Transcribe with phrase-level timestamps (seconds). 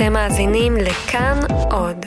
[0.00, 1.38] אתם מאזינים לכאן
[1.70, 2.06] עוד.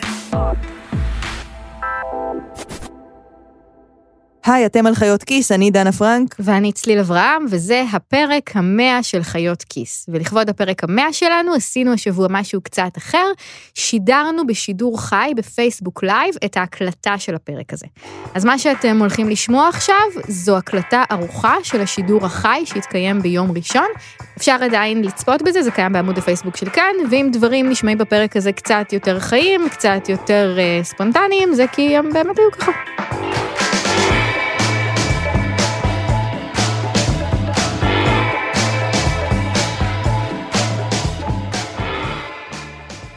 [4.45, 6.35] היי, אתם על חיות כיס, אני דנה פרנק.
[6.39, 10.05] ואני צליל אברהם, וזה הפרק המאה של חיות כיס.
[10.09, 13.25] ולכבוד הפרק המאה שלנו, עשינו השבוע משהו קצת אחר,
[13.73, 17.85] שידרנו בשידור חי בפייסבוק live את ההקלטה של הפרק הזה.
[18.33, 23.87] אז מה שאתם הולכים לשמוע עכשיו, זו הקלטה ארוכה של השידור החי שהתקיים ביום ראשון.
[24.37, 28.51] אפשר עדיין לצפות בזה, זה קיים בעמוד הפייסבוק של כאן, ואם דברים נשמעים בפרק הזה
[28.51, 32.71] קצת יותר חיים, קצת יותר uh, ספונטניים, זה כי הם באמת היו ככה.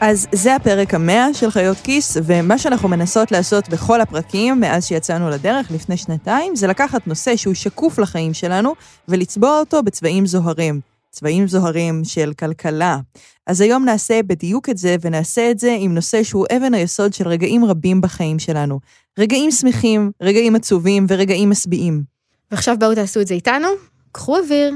[0.01, 5.29] אז זה הפרק המאה של חיות כיס, ומה שאנחנו מנסות לעשות בכל הפרקים מאז שיצאנו
[5.29, 8.73] לדרך לפני שנתיים, זה לקחת נושא שהוא שקוף לחיים שלנו,
[9.07, 10.79] ולצבוע אותו בצבעים זוהרים.
[11.11, 12.99] צבעים זוהרים של כלכלה.
[13.47, 17.27] אז היום נעשה בדיוק את זה, ונעשה את זה עם נושא שהוא אבן היסוד של
[17.27, 18.79] רגעים רבים בחיים שלנו.
[19.19, 22.03] רגעים שמחים, רגעים עצובים ורגעים משביעים.
[22.51, 23.67] ועכשיו בואו תעשו את זה איתנו,
[24.11, 24.73] קחו אוויר,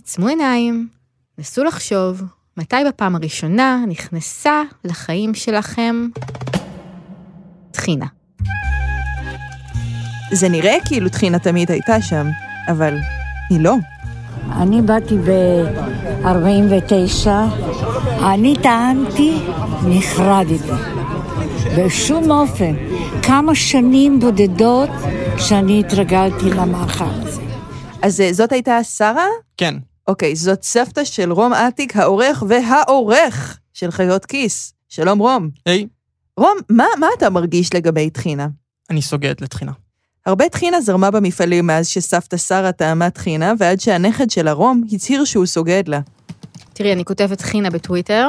[0.00, 0.88] עצמו עיניים,
[1.38, 2.22] נסו לחשוב,
[2.56, 6.08] מתי בפעם הראשונה נכנסה לחיים שלכם
[7.70, 8.06] טחינה?
[10.32, 12.26] זה נראה כאילו טחינה תמיד הייתה שם,
[12.68, 12.98] אבל
[13.50, 13.74] היא לא.
[14.52, 17.28] אני באתי ב-49,
[18.24, 19.38] אני טענתי,
[19.88, 20.72] נחרדתי.
[21.78, 22.74] בשום אופן.
[23.22, 24.90] כמה שנים בודדות
[25.38, 27.42] שאני התרגלתי למאכל הזה.
[28.02, 29.26] אז אה, זאת הייתה שרה?
[29.56, 29.74] כן.
[30.08, 34.74] אוקיי, זאת סבתא של רום אטיק, העורך והעורך של חיות כיס.
[34.88, 35.50] שלום רום.
[35.66, 35.86] היי,
[36.36, 38.48] רום, מה, מה אתה מרגיש לגבי טחינה?
[38.90, 39.72] אני סוגרת לתחינה.
[40.26, 45.46] הרבה טחינה זרמה במפעלים מאז שסבתא שרה טעמה טחינה, ועד שהנכד שלה רום הצהיר שהוא
[45.46, 46.00] סוגד לה.
[46.72, 48.28] תראי, אני כותבת חינה בטוויטר,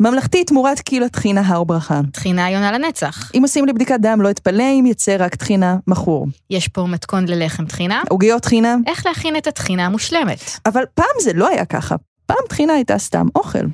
[0.00, 2.00] ממלכתי תמורת קילו טחינה הר ברכה.
[2.12, 3.30] טחינה יונה לנצח.
[3.34, 6.26] אם עושים לי בדיקת דם, לא אתפלא אם יצא רק טחינה מכור.
[6.50, 8.02] יש פה מתכון ללחם טחינה.
[8.08, 8.76] עוגיות טחינה?
[8.86, 10.40] איך להכין את הטחינה המושלמת.
[10.66, 11.96] אבל פעם זה לא היה ככה.
[12.26, 13.66] פעם טחינה הייתה סתם אוכל.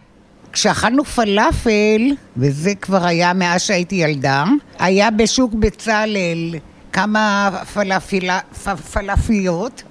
[0.52, 2.02] כשאכלנו פלאפל,
[2.36, 4.44] וזה כבר היה מאז שהייתי ילדה,
[4.78, 6.54] היה בשוק בצלאל
[6.92, 9.82] כמה פלאפילה, פ, פלאפיות,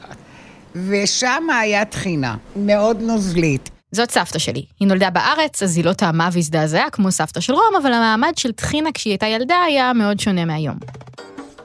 [0.76, 3.77] ושם היה טחינה, מאוד נוזלית.
[3.98, 4.66] זאת סבתא שלי.
[4.80, 8.52] היא נולדה בארץ, אז היא לא טעמה והזדעזעה כמו סבתא של רום, אבל המעמד של
[8.52, 10.76] טחינה כשהיא הייתה ילדה היה מאוד שונה מהיום.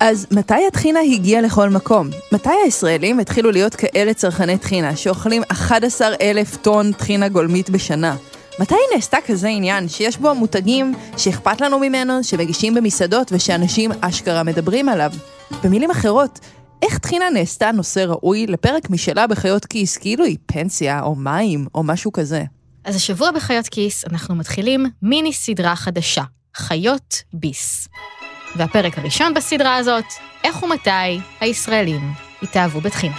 [0.01, 2.11] אז מתי הטחינה הגיעה לכל מקום?
[2.33, 8.17] מתי הישראלים התחילו להיות כאלה צרכני טחינה, שאוכלים 11 אלף טון טחינה גולמית בשנה?
[8.59, 14.89] מתי נעשתה כזה עניין שיש בו מותגים שאכפת לנו ממנו, שמגישים במסעדות ושאנשים אשכרה מדברים
[14.89, 15.13] עליו?
[15.65, 16.39] במילים אחרות,
[16.83, 21.83] איך טחינה נעשתה נושא ראוי לפרק משלה בחיות כיס, כאילו היא פנסיה או מים או
[21.83, 22.45] משהו כזה?
[22.85, 26.23] אז השבוע בחיות כיס אנחנו מתחילים מיני סדרה חדשה,
[26.57, 27.89] חיות ביס.
[28.57, 30.05] והפרק הראשון בסדרה הזאת,
[30.45, 32.01] איך ומתי הישראלים
[32.43, 33.17] התאהבו בטחינה.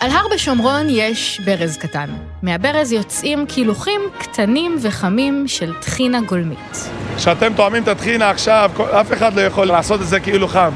[0.00, 2.10] על הר בשומרון יש ברז קטן.
[2.42, 6.90] מהברז יוצאים קילוחים קטנים וחמים של טחינה גולמית.
[7.16, 10.70] כשאתם טועמים את הטחינה עכשיו, אף אחד לא יכול לעשות את זה כאילו חם.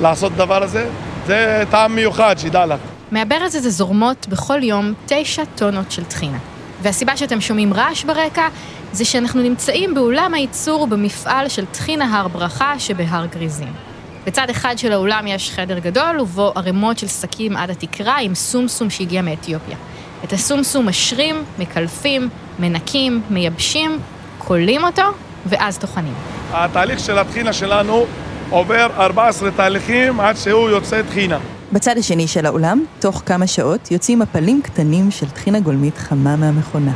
[0.00, 0.88] לעשות את הדבר הזה,
[1.26, 2.80] זה טעם מיוחד, שידע לך.
[3.10, 6.38] מהברז הזה זורמות בכל יום תשע טונות של טחינה.
[6.82, 8.48] והסיבה שאתם שומעים רעש ברקע,
[8.92, 13.91] זה שאנחנו נמצאים באולם הייצור במפעל של טחינה הר ברכה שבהר גריזים.
[14.26, 18.90] בצד אחד של האולם יש חדר גדול, ובו ערימות של שקים עד התקרה עם סומסום
[18.90, 19.76] שהגיע מאתיופיה.
[20.24, 22.28] את הסומסום משרים, מקלפים,
[22.58, 23.98] מנקים, מייבשים,
[24.38, 25.02] כולאים אותו,
[25.46, 26.14] ואז טוחנים.
[26.52, 28.06] התהליך של הטחינה שלנו
[28.50, 31.38] עובר 14 תהליכים עד שהוא יוצא טחינה.
[31.72, 36.92] בצד השני של האולם, תוך כמה שעות, יוצאים מפלים קטנים של טחינה גולמית חמה מהמכונה.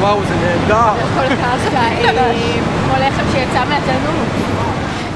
[0.00, 0.92] וואו, זה נהדר.
[1.14, 4.24] כל כך טעים, כמו לחם שיצא מהתנור.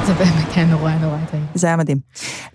[0.07, 1.47] זה באמת היה נורא נורא טעים.
[1.55, 1.99] זה היה מדהים.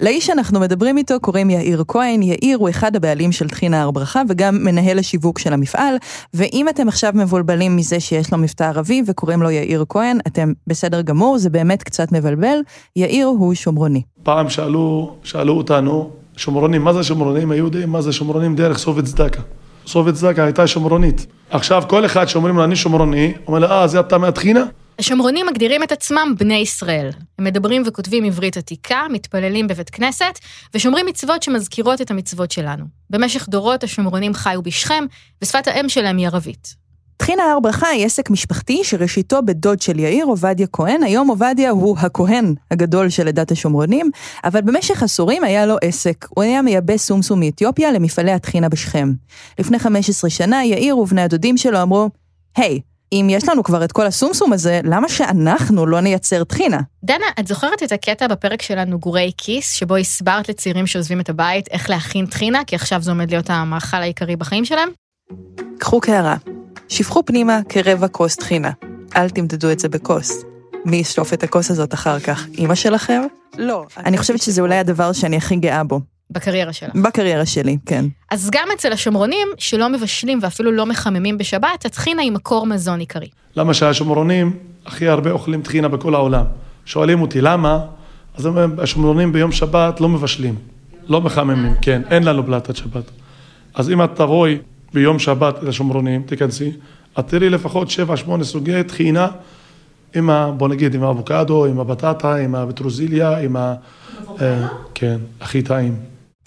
[0.02, 4.22] לאיש שאנחנו מדברים איתו קוראים יאיר כהן, יאיר הוא אחד הבעלים של טחינה הר ברכה
[4.30, 5.96] וגם מנהל השיווק של המפעל,
[6.34, 11.02] ואם אתם עכשיו מבולבלים מזה שיש לו מבטא ערבי וקוראים לו יאיר כהן, אתם בסדר
[11.02, 12.58] גמור, זה באמת קצת מבלבל,
[12.96, 14.02] יאיר הוא שומרוני.
[14.24, 17.52] פעם שאלו, שאלו אותנו, שומרונים, מה זה שומרונים?
[17.52, 19.42] היהודים, מה זה שומרונים דרך סובית צדקה.
[19.88, 21.28] סובית צדקה הייתה שומרונית.
[21.50, 24.64] עכשיו כל אחד שאומרים לו אני שומרוני, אומר לו, אה, זה אתה מהטחינה?
[25.00, 27.10] השומרונים מגדירים את עצמם בני ישראל.
[27.40, 30.40] הם מדברים וכותבים עברית עתיקה, מתפללים בבית כנסת,
[30.74, 32.86] ושומרים מצוות שמזכירות את המצוות שלנו.
[33.10, 35.06] במשך דורות השומרונים חיו בשכם,
[35.42, 36.76] ושפת האם שלהם היא ערבית.
[37.18, 41.04] טחינה הר ברכה היא עסק משפחתי שראשיתו בדוד של יאיר, עובדיה כהן.
[41.04, 44.12] היום עובדיה הוא הכהן הגדול של עדת השומרונים,
[44.44, 46.26] אבל במשך עשורים היה לו עסק.
[46.30, 49.14] הוא היה מייבא סומסום מאתיופיה למפעלי הטחינה בשכם.
[49.60, 52.10] לפני 15 שנה יאיר ובני הדודים שלו אמרו,
[52.56, 56.80] היי, hey, אם יש לנו כבר את כל הסומסום הזה, למה שאנחנו לא נייצר טחינה?
[57.04, 61.68] דנה, את זוכרת את הקטע בפרק שלנו גורי כיס, שבו הסברת לצעירים שעוזבים את הבית
[61.72, 64.90] איך להכין טחינה, כי עכשיו זה עומד להיות המאכל העיקרי בחיים שלהם?
[65.78, 66.36] קחו קערה,
[66.90, 68.72] שפכו פנימה כרבע כוס טחינה.
[69.16, 70.44] אל תמדדו את זה בכוס.
[70.86, 72.46] מי ישטוף את הכוס הזאת אחר כך?
[72.58, 73.22] אימא שלכם?
[73.58, 73.86] לא.
[73.98, 76.00] אני חושבת שזה אולי הדבר שאני הכי גאה בו.
[76.32, 76.96] בקריירה שלך.
[76.96, 78.06] בקריירה שלי, כן.
[78.32, 83.30] אז גם אצל השומרונים, שלא מבשלים ואפילו לא מחממים בשבת, הטחינה היא מקור מזון עיקרי.
[83.56, 84.52] למה שהשומרונים
[84.86, 86.46] הכי הרבה אוכלים טחינה בכל העולם?
[86.86, 87.80] שואלים אותי למה,
[88.38, 90.56] אז השומרונים ביום שבת לא מבשלים,
[91.08, 93.04] לא מחממים, כן, אין לנו פלטת שבת.
[93.76, 94.58] אז אם את תבואי
[94.94, 96.72] ביום שבת לשומרונים, תיכנסי,
[97.20, 97.88] את תראי לפחות
[98.40, 99.28] 7-8 סוגי טחינה
[100.16, 100.52] עם ה...
[100.52, 103.76] בוא נגיד, עם האבוקדו, עם הבטטה, עם הפטרוזיליה, עם ה...
[104.42, 105.96] אה, כן, הכי טעים.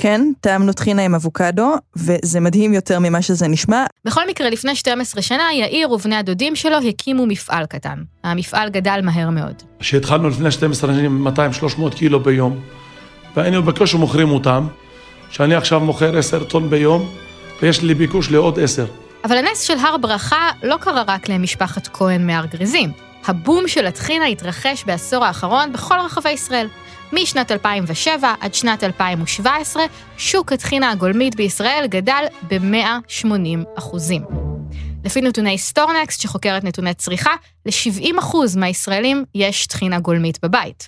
[0.02, 3.84] כן, טעמנו טחינה עם אבוקדו, וזה מדהים יותר ממה שזה נשמע.
[4.04, 8.02] בכל מקרה, לפני 12 שנה, יאיר ובני הדודים שלו הקימו מפעל קטן.
[8.24, 9.62] המפעל גדל מהר מאוד.
[9.80, 12.60] כשהתחלנו לפני 12 שנים 200-300 קילו ביום,
[13.36, 14.66] והיינו בקושי מוכרים אותם,
[15.30, 17.08] שאני עכשיו מוכר 10 טון ביום,
[17.62, 18.86] ויש לי ביקוש לעוד 10.
[19.24, 22.92] אבל הנס של הר ברכה לא קרה רק למשפחת כהן מהר גריזים.
[23.26, 26.66] הבום של הטחינה התרחש בעשור האחרון בכל רחבי ישראל.
[27.12, 29.82] משנת 2007 עד שנת 2017,
[30.16, 34.22] שוק הטחינה הגולמית בישראל גדל ב-180 אחוזים.
[35.04, 37.30] לפי נתוני StoreNext, שחוקרת נתוני צריכה,
[37.66, 40.86] ל-70% מהישראלים יש טחינה גולמית בבית.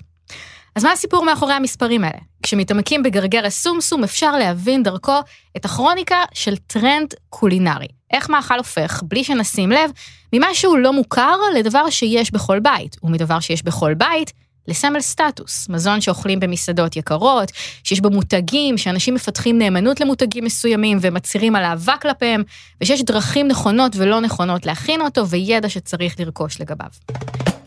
[0.77, 2.19] אז מה הסיפור מאחורי המספרים האלה?
[2.43, 5.21] כשמתעמקים בגרגר הסומסום אפשר להבין דרכו
[5.57, 7.87] את הכרוניקה של טרנד קולינרי.
[8.13, 9.91] איך מאכל הופך, בלי שנשים לב,
[10.33, 14.33] ממשהו לא מוכר לדבר שיש בכל בית, ומדבר שיש בכל בית,
[14.69, 17.53] לסמל סטטוס, מזון שאוכלים במסעדות יקרות,
[17.85, 22.43] שיש בו מותגים, שאנשים מפתחים נאמנות למותגים מסוימים ומצהירים על אהבה כלפיהם,
[22.81, 26.91] ושיש דרכים נכונות ולא נכונות להכין אותו וידע שצריך לרכוש לגביו.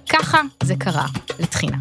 [0.09, 1.05] ככה זה קרה
[1.39, 1.77] לטחינה.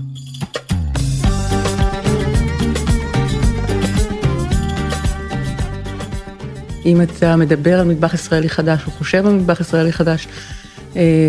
[6.86, 10.28] אם אתה מדבר על מטבח ישראלי חדש, או חושב על מטבח ישראלי חדש,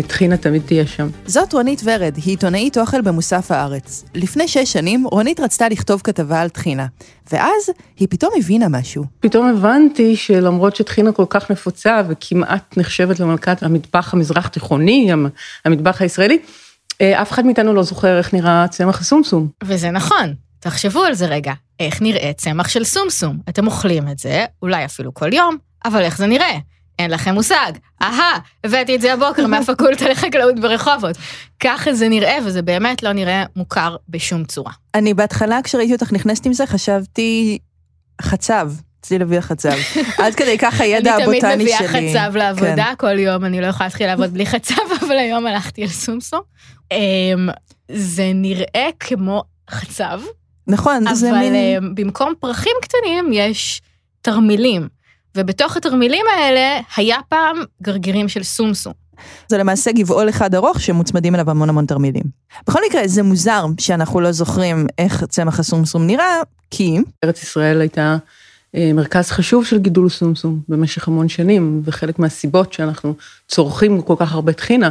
[0.06, 1.08] טחינה תמיד תהיה שם.
[1.26, 4.04] זאת רונית ורד, היא עיתונאית אוכל במוסף הארץ.
[4.14, 6.86] לפני שש שנים, רונית רצתה לכתוב כתבה על טחינה,
[7.32, 9.04] ואז היא פתאום הבינה משהו.
[9.20, 15.10] פתאום הבנתי שלמרות שטחינה כל כך נפוצה וכמעט נחשבת למלכת המטבח המזרח תיכוני,
[15.64, 16.38] המטבח הישראלי,
[17.00, 19.48] אה, אף אחד מאיתנו לא זוכר איך נראה צמח הסומסום.
[19.64, 21.52] וזה נכון, תחשבו על זה רגע.
[21.80, 23.38] איך נראה צמח של סומסום?
[23.48, 26.58] אתם אוכלים את זה, אולי אפילו כל יום, אבל איך זה נראה?
[26.98, 27.72] אין לכם מושג.
[28.02, 31.16] אהה, הבאתי את זה הבוקר מהפקולטה לחקלאות ברחובות.
[31.60, 34.72] ככה זה נראה, וזה באמת לא נראה מוכר בשום צורה.
[34.94, 37.58] אני בהתחלה, כשראיתי אותך נכנסת עם זה, חשבתי
[38.22, 38.70] חצב.
[39.06, 39.72] רציתי להביא חצב.
[40.22, 41.52] עד כדי כך הידע הבוטני שלי.
[41.52, 42.94] אני תמיד מביאה חצב לעבודה כן.
[42.98, 46.40] כל יום, אני לא יכולה להתחיל לעבוד בלי חצב, אבל היום הלכתי על סומסום.
[46.92, 47.48] אמ,
[47.92, 50.20] זה נראה כמו חצב.
[50.66, 51.54] נכון, זה מין...
[51.54, 53.82] אבל במקום פרחים קטנים יש
[54.22, 54.88] תרמילים.
[55.36, 58.92] ובתוך התרמילים האלה היה פעם גרגירים של סומסום.
[59.48, 62.22] זה למעשה גבעול אחד ארוך שמוצמדים אליו המון המון תרמילים.
[62.68, 66.40] בכל מקרה, זה מוזר שאנחנו לא זוכרים איך צמח הסומסום נראה,
[66.70, 66.98] כי...
[67.24, 68.16] ארץ ישראל הייתה
[68.74, 73.14] אה, מרכז חשוב של גידול סומסום במשך המון שנים, וחלק מהסיבות שאנחנו
[73.48, 74.90] צורכים כל כך הרבה טחינה,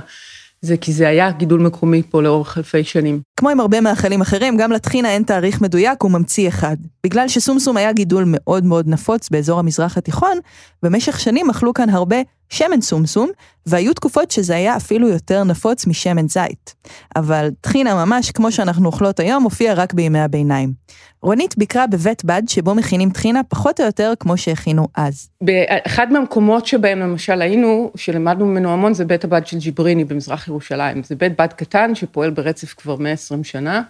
[0.62, 3.22] זה כי זה היה גידול מקומי פה לאורך אלפי שנים.
[3.40, 6.78] כמו עם הרבה מאכלים אחרים, גם לטחינה אין תאריך מדויק, הוא ממציא אחד.
[7.04, 10.38] בגלל שסומסום היה גידול מאוד מאוד נפוץ באזור המזרח התיכון,
[10.84, 12.18] במשך שנים אכלו כאן הרבה
[12.56, 13.30] שמן סומסום,
[13.66, 16.76] והיו תקופות שזה היה אפילו יותר נפוץ משמן זית.
[17.16, 20.74] אבל טחינה ממש כמו שאנחנו אוכלות היום, הופיע רק בימי הביניים.
[21.22, 25.30] רונית ביקרה בבית בד שבו מכינים טחינה פחות או יותר כמו שהכינו אז.
[25.42, 31.04] באחד מהמקומות שבהם למשל היינו, שלמדנו ממנו המון, זה בית הבד של ג'יבריני במזרח ירושלים.
[31.04, 33.82] זה בית בד קטן שפועל ברצף כבר 120 שנה.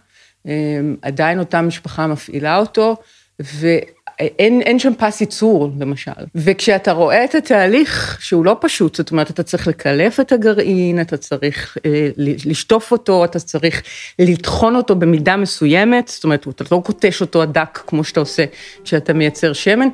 [0.45, 2.95] אמ, עדיין אותה משפחה מפעילה אותו,
[3.41, 3.67] ו...
[4.19, 6.11] אין, אין שם פס ייצור, למשל.
[6.35, 11.17] וכשאתה רואה את התהליך, שהוא לא פשוט, זאת אומרת, אתה צריך לקלף את הגרעין, אתה
[11.17, 13.81] צריך אה, לשטוף אותו, אתה צריך
[14.19, 18.45] לטחון אותו במידה מסוימת, זאת אומרת, אתה לא קוטש אותו הדק כמו שאתה עושה
[18.83, 19.87] כשאתה מייצר שמן.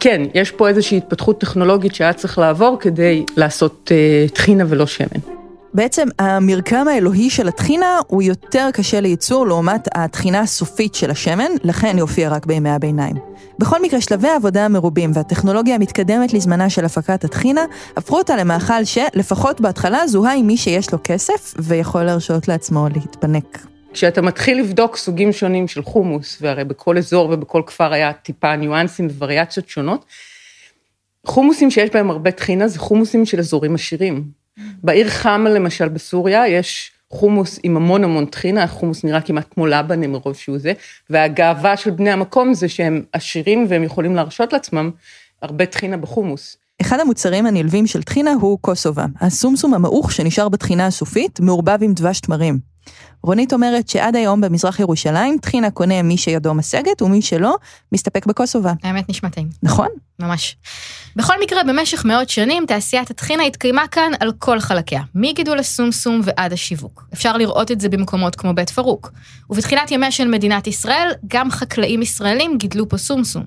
[0.00, 5.39] כן, יש פה איזושהי התפתחות טכנולוגית שהיה צריך לעבור כדי לעשות אה, טחינה ולא שמן.
[5.74, 11.94] בעצם המרקם האלוהי של הטחינה הוא יותר קשה לייצור לעומת הטחינה הסופית של השמן, לכן
[11.94, 13.16] היא הופיעה רק בימי הביניים.
[13.58, 17.64] בכל מקרה, שלבי העבודה המרובים והטכנולוגיה המתקדמת לזמנה של הפקת הטחינה,
[17.96, 23.66] הפכו אותה למאכל שלפחות בהתחלה זוהה עם מי שיש לו כסף ויכול להרשות לעצמו להתפנק.
[23.92, 29.06] כשאתה מתחיל לבדוק סוגים שונים של חומוס, והרי בכל אזור ובכל כפר היה טיפה ניואנסים
[29.06, 30.04] ווריאציות שונות,
[31.26, 34.39] חומוסים שיש בהם הרבה טחינה זה חומוסים של אזורים עשירים.
[34.82, 40.06] בעיר חמה למשל בסוריה יש חומוס עם המון המון טחינה, החומוס נראה כמעט כמו לבנה
[40.06, 40.72] מרוב שהוא זה,
[41.10, 44.90] והגאווה של בני המקום זה שהם עשירים והם יכולים להרשות לעצמם
[45.42, 46.56] הרבה טחינה בחומוס.
[46.82, 52.20] אחד המוצרים הנלווים של טחינה הוא קוסובה, הסומסום המעוך שנשאר בטחינה הסופית, מעורבב עם דבש
[52.20, 52.69] תמרים.
[53.22, 57.56] רונית אומרת שעד היום במזרח ירושלים, טחינה קונה מי שידו משגת, ומי שלא,
[57.92, 58.72] מסתפק בכוסובה.
[58.82, 59.48] האמת נשמע טעים.
[59.62, 59.88] נכון?
[60.18, 60.56] ממש.
[61.16, 66.52] בכל מקרה, במשך מאות שנים, תעשיית הטחינה התקיימה כאן על כל חלקיה, מגידול הסומסום ועד
[66.52, 67.04] השיווק.
[67.14, 69.12] אפשר לראות את זה במקומות כמו בית פרוק.
[69.50, 73.44] ובתחילת ימיה של מדינת ישראל, גם חקלאים ישראלים גידלו פה סומסום.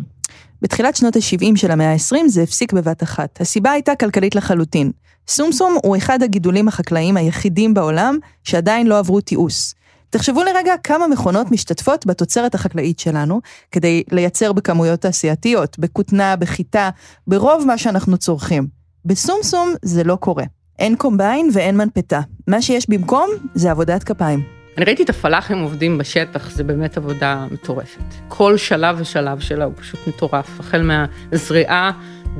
[0.61, 3.41] בתחילת שנות ה-70 של המאה ה-20 זה הפסיק בבת אחת.
[3.41, 4.91] הסיבה הייתה כלכלית לחלוטין.
[5.27, 9.73] סומסום הוא אחד הגידולים החקלאיים היחידים בעולם שעדיין לא עברו תיעוש.
[10.09, 16.89] תחשבו לרגע כמה מכונות משתתפות בתוצרת החקלאית שלנו כדי לייצר בכמויות תעשייתיות, בכותנה, בחיטה,
[17.27, 18.67] ברוב מה שאנחנו צורכים.
[19.05, 20.43] בסומסום זה לא קורה.
[20.79, 22.21] אין קומביין ואין מנפתה.
[22.47, 24.62] מה שיש במקום זה עבודת כפיים.
[24.77, 28.03] אני ראיתי את הפלאחים עובדים בשטח, זה באמת עבודה מטורפת.
[28.27, 31.91] כל שלב ושלב שלה הוא פשוט מטורף, החל מהזריעה,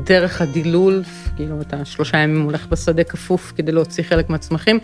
[0.03, 1.03] דרך הדילול,
[1.35, 4.79] כאילו אתה שלושה ימים הולך בשדה כפוף כדי להוציא חלק מהצמחים,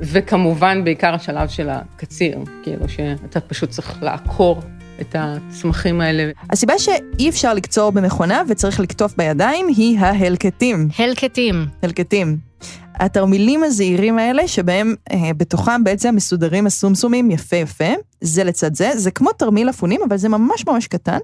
[0.00, 4.62] וכמובן בעיקר השלב של הקציר, כאילו שאתה פשוט צריך לעקור
[5.00, 6.30] את הצמחים האלה.
[6.50, 10.88] הסיבה שאי אפשר לקצור במכונה וצריך לקטוף בידיים היא ההלקטים.
[10.98, 11.66] הלקטים.
[11.82, 12.47] הלקטים.
[12.98, 19.10] התרמילים הזעירים האלה, שבהם אה, בתוכם בעצם מסודרים הסומסומים יפה יפה, זה לצד זה, זה
[19.10, 21.18] כמו תרמיל אפונים, אבל זה ממש ממש קטן.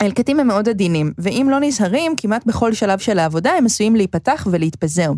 [0.00, 4.46] ההלקטים הם מאוד עדינים, ואם לא נזהרים, כמעט בכל שלב של העבודה הם עשויים להיפתח
[4.50, 5.12] ולהתפזר.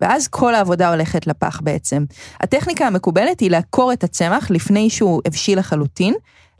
[0.00, 2.04] ואז כל העבודה הולכת לפח בעצם.
[2.40, 6.14] הטכניקה המקובלת היא לעקור את הצמח לפני שהוא הבשיל לחלוטין,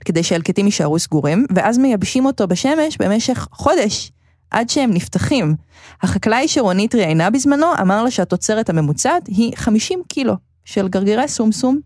[0.05, 4.13] כדי שההלקטים יישארו סגורים, ואז מייבשים אותו בשמש במשך חודש.
[4.51, 5.55] עד שהם נפתחים.
[6.03, 11.81] החקלאי שרונית ראיינה בזמנו אמר לה שהתוצרת הממוצעת היא 50 קילו של גרגירי סומסום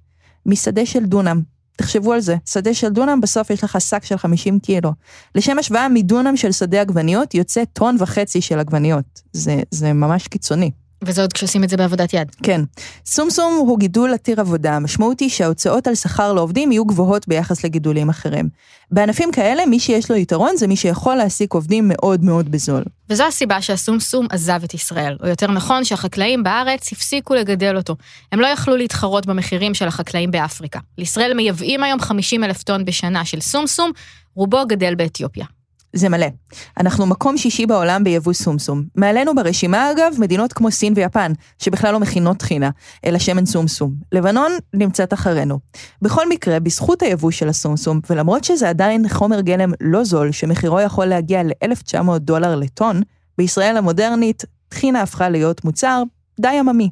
[0.47, 1.43] משדה של דונם.
[1.77, 4.93] תחשבו על זה, שדה של דונם בסוף יש לך שק של 50 קילו.
[5.35, 9.23] לשם השוואה מדונם של שדה עגבניות יוצא טון וחצי של עגבניות.
[9.33, 10.71] זה, זה ממש קיצוני.
[11.03, 12.37] וזה עוד כשעושים את זה בעבודת יד.
[12.43, 12.61] כן.
[13.07, 18.09] סומסום הוא גידול עתיר עבודה, המשמעות היא שההוצאות על שכר לעובדים יהיו גבוהות ביחס לגידולים
[18.09, 18.49] אחרים.
[18.91, 22.83] בענפים כאלה, מי שיש לו יתרון זה מי שיכול להעסיק עובדים מאוד מאוד בזול.
[23.11, 27.97] וזו הסיבה שהסומסום עזב את ישראל, או יותר נכון שהחקלאים בארץ הפסיקו לגדל אותו.
[28.33, 30.79] הם לא יכלו להתחרות במחירים של החקלאים באפריקה.
[30.99, 33.91] לישראל מייבאים היום 50 אלף טון בשנה של סומסום,
[34.35, 35.47] רובו גדל באתיופיה.
[35.93, 36.27] זה מלא.
[36.81, 38.83] אנחנו מקום שישי בעולם ביבוא סומסום.
[38.97, 42.71] מעלינו ברשימה אגב, מדינות כמו סין ויפן, שבכלל לא מכינות טחינה,
[43.05, 43.95] אלא שמן סומסום.
[44.13, 45.59] לבנון נמצאת אחרינו.
[46.03, 51.07] בכל מקרה, בזכות היבוא של הסומסום, ולמרות שזה עדיין חומר גלם לא זול, שמחירו יכול
[51.07, 53.03] להגיע ל-1,900 דולר לטון,
[53.39, 56.03] בישראל המודרנית, טחינה הפכה להיות מוצר
[56.41, 56.91] די עממי.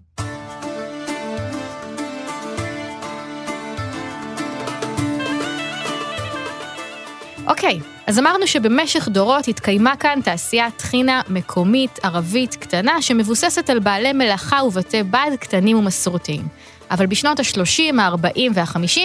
[7.46, 7.80] אוקיי,
[8.10, 14.64] אז אמרנו שבמשך דורות התקיימה כאן תעשיית טחינה מקומית, ערבית, קטנה, שמבוססת על בעלי מלאכה
[14.64, 16.48] ובתי בד קטנים ומסורתיים.
[16.90, 19.00] אבל בשנות ה-30, ה-40 וה-50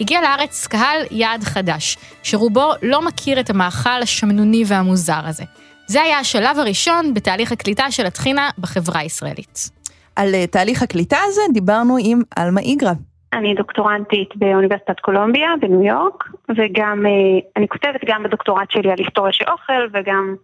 [0.00, 5.44] הגיע לארץ קהל יעד חדש, שרובו לא מכיר את המאכל השמנוני והמוזר הזה.
[5.86, 9.70] זה היה השלב הראשון בתהליך הקליטה של הטחינה בחברה הישראלית.
[10.16, 12.92] על uh, תהליך הקליטה הזה דיברנו עם עלמה איגרא,
[13.32, 16.24] אני דוקטורנטית באוניברסיטת קולומביה בניו יורק,
[16.56, 20.34] וגם, אה, אני כותבת גם בדוקטורט שלי על היסטוריה של אוכל, וגם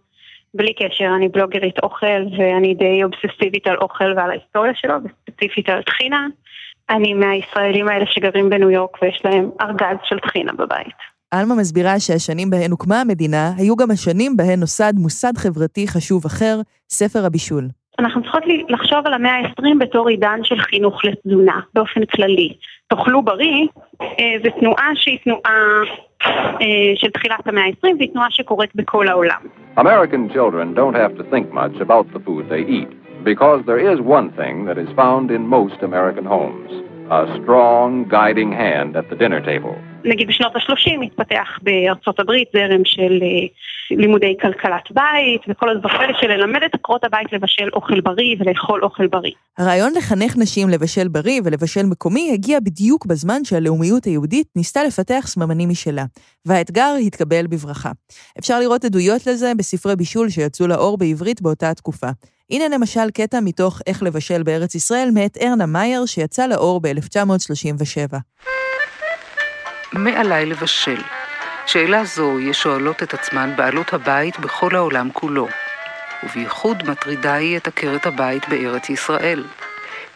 [0.53, 5.81] בלי קשר, אני בלוגרית אוכל, ואני די אובססיבית על אוכל ועל ההיסטוריה שלו, וספציפית על
[5.81, 6.27] טחינה.
[6.89, 10.95] אני מהישראלים האלה שגרים בניו יורק ויש להם ארגז של טחינה בבית.
[11.31, 16.59] עלמה מסבירה שהשנים בהן הוקמה המדינה, היו גם השנים בהן נוסד מוסד חברתי חשוב אחר,
[16.89, 17.63] ספר הבישול.
[17.99, 22.53] אנחנו צריכות לחשוב על המאה ה-20 בתור עידן של חינוך לתזונה, באופן כללי.
[22.87, 23.67] תאכלו בריא,
[24.01, 25.81] אה, זו תנועה שהיא תנועה
[26.25, 29.41] אה, של תחילת המאה ה-20, והיא תנועה שקורית בכל העולם.
[29.77, 32.91] American children don't have to think much about the food they eat,
[33.23, 36.71] because there is one thing that is found in most American homes.
[37.09, 39.75] A strong guiding hand at the dinner table.
[40.07, 43.47] נגיד בשנות ה-30 התפתח בארצות הברית זרם של אה,
[43.97, 48.83] לימודי כלכלת בית וכל הדברים האלה של ללמד את עקרות הבית לבשל אוכל בריא ולאכול
[48.83, 49.31] אוכל בריא.
[49.57, 55.69] הרעיון לחנך נשים לבשל בריא ולבשל מקומי הגיע בדיוק בזמן שהלאומיות היהודית ניסתה לפתח סממנים
[55.69, 56.05] משלה,
[56.45, 57.91] והאתגר התקבל בברכה.
[58.39, 62.09] אפשר לראות עדויות לזה בספרי בישול שיצאו לאור בעברית באותה התקופה.
[62.51, 68.17] הנה למשל קטע מתוך איך לבשל בארץ ישראל מאת ארנה מאייר שיצא לאור ב-1937.
[69.93, 71.01] מה עליי לבשל?
[71.65, 75.47] שאלה זו יש שואלות את עצמן בעלות הבית בכל העולם כולו,
[76.23, 79.43] ובייחוד מטרידה היא את עקרת הבית בארץ ישראל.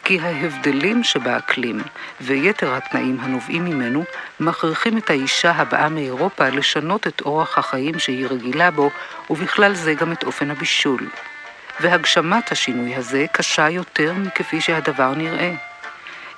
[0.04, 1.82] כי ההבדלים שבאקלים
[2.22, 4.04] ויתר התנאים הנובעים ממנו
[4.40, 8.90] מכריחים את האישה הבאה מאירופה לשנות את אורח החיים שהיא רגילה בו,
[9.30, 11.08] ובכלל זה גם את אופן הבישול.
[11.80, 15.71] והגשמת השינוי הזה קשה יותר מכפי שהדבר נראה.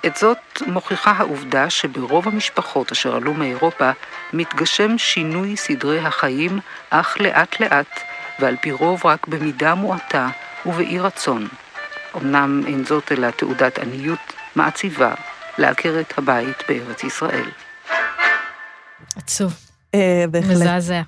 [0.05, 3.91] את זאת מוכיחה העובדה שברוב המשפחות אשר עלו מאירופה
[4.33, 7.99] מתגשם שינוי סדרי החיים אך לאט לאט,
[8.39, 10.29] ועל פי רוב רק במידה מועטה
[10.65, 11.47] ובאי רצון.
[12.17, 15.13] אמנם אין זאת אלא תעודת עניות מעציבה
[15.57, 17.49] לעקרת הבית בארץ ישראל.
[19.15, 19.53] עצוב.
[19.95, 20.51] אה, בהחלט.
[20.51, 21.01] מזעזע.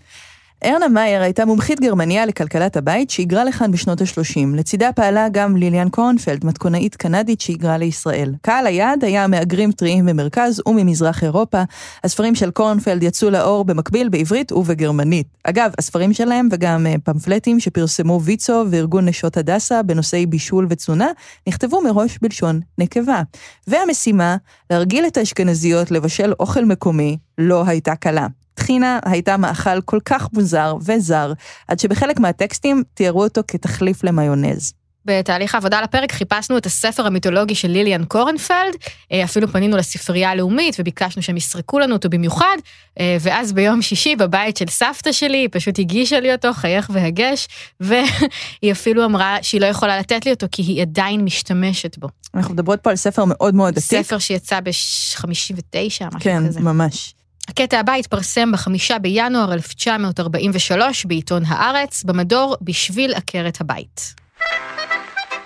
[0.63, 4.55] ארנה מאייר הייתה מומחית גרמניה לכלכלת הבית שהיגרה לכאן בשנות ה-30.
[4.55, 8.33] לצידה פעלה גם ליליאן קורנפלד, מתכונאית קנדית שהיגרה לישראל.
[8.41, 11.63] קהל היעד היה מהגרים טריים במרכז וממזרח אירופה.
[12.03, 15.27] הספרים של קורנפלד יצאו לאור במקביל בעברית ובגרמנית.
[15.43, 21.07] אגב, הספרים שלהם וגם אה, פמפלטים שפרסמו ויצו וארגון נשות הדסה בנושאי בישול ותזונה,
[21.47, 23.21] נכתבו מראש בלשון נקבה.
[23.67, 24.37] והמשימה,
[24.69, 28.27] להרגיל את האשכנזיות לבשל אוכל מקומי, לא הייתה קלה.
[28.55, 31.33] טחינה הייתה מאכל כל כך מוזר וזר,
[31.67, 34.73] עד שבחלק מהטקסטים תיארו אותו כתחליף למיונז.
[35.05, 38.75] בתהליך העבודה על הפרק חיפשנו את הספר המיתולוגי של ליליאן קורנפלד,
[39.11, 42.57] אה, אפילו פנינו לספרייה הלאומית וביקשנו שהם יסרקו לנו אותו במיוחד,
[42.99, 47.47] אה, ואז ביום שישי בבית של סבתא שלי, היא פשוט הגישה לי אותו, חייך והגש,
[47.79, 52.07] והיא אפילו אמרה שהיא לא יכולה לתת לי אותו כי היא עדיין משתמשת בו.
[52.35, 54.01] אנחנו מדברות פה על ספר מאוד מאוד עתיק.
[54.01, 56.59] ספר שיצא ב-59, משהו כן, כזה.
[56.59, 57.13] ממש.
[57.49, 64.15] הקטע הבא התפרסם בחמישה בינואר 1943 בעיתון הארץ, במדור בשביל עקרת הבית.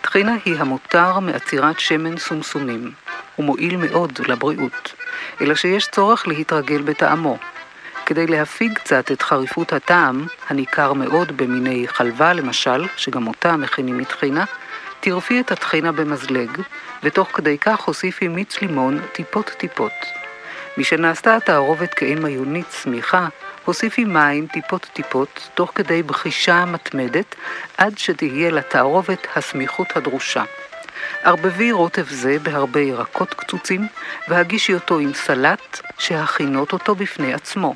[0.01, 2.91] טחינה היא המותר מעצירת שמן סומסומים.
[3.35, 4.93] הוא מועיל מאוד לבריאות,
[5.41, 7.37] אלא שיש צורך להתרגל בטעמו.
[8.05, 14.45] כדי להפיג קצת את חריפות הטעם, הניכר מאוד במיני חלבה למשל, שגם אותה מכינים מטחינה,
[14.99, 16.61] טרפי את הטחינה במזלג,
[17.03, 20.18] ותוך כדי כך הוסיפי מיץ לימון טיפות-טיפות.
[20.79, 23.27] משנעשתה התערובת כעין מיונית צמיחה,
[23.65, 27.35] הוסיפי מים טיפות-טיפות, תוך כדי בחישה מתמדת,
[27.77, 30.43] עד שתהיה לתערובת הסמיכות הדרושה.
[31.23, 33.87] ערבבי רוטב זה בהרבה ירקות קצוצים,
[34.27, 37.75] והגישי אותו עם סלט, שהכינות אותו בפני עצמו.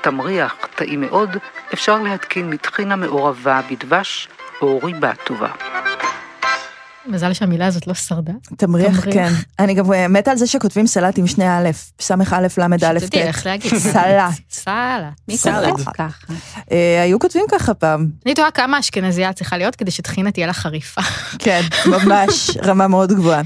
[0.00, 1.36] תמריח טעים מאוד,
[1.74, 4.28] אפשר להתקין מטחינה מעורבה בדבש
[4.62, 5.50] או ריבה טובה.
[7.08, 8.32] מזל שהמילה הזאת לא שרדה.
[8.56, 9.32] תמריח, כן.
[9.58, 12.98] אני גם אה, מתה על זה שכותבים סלט עם שני א', סמך א', ל', א',
[13.00, 13.26] שתדעי ט'.
[13.26, 13.74] איך להגיד.
[13.76, 14.32] סלט.
[14.50, 15.04] סלט.
[15.28, 15.38] מי
[15.94, 16.08] ככה?
[16.72, 18.06] אה, היו כותבים ככה פעם.
[18.26, 21.00] אני תוהה כמה אשכנזייה צריכה להיות כדי שטחינה תהיה לה חריפה.
[21.38, 23.42] כן, ממש, רמה מאוד גבוהה.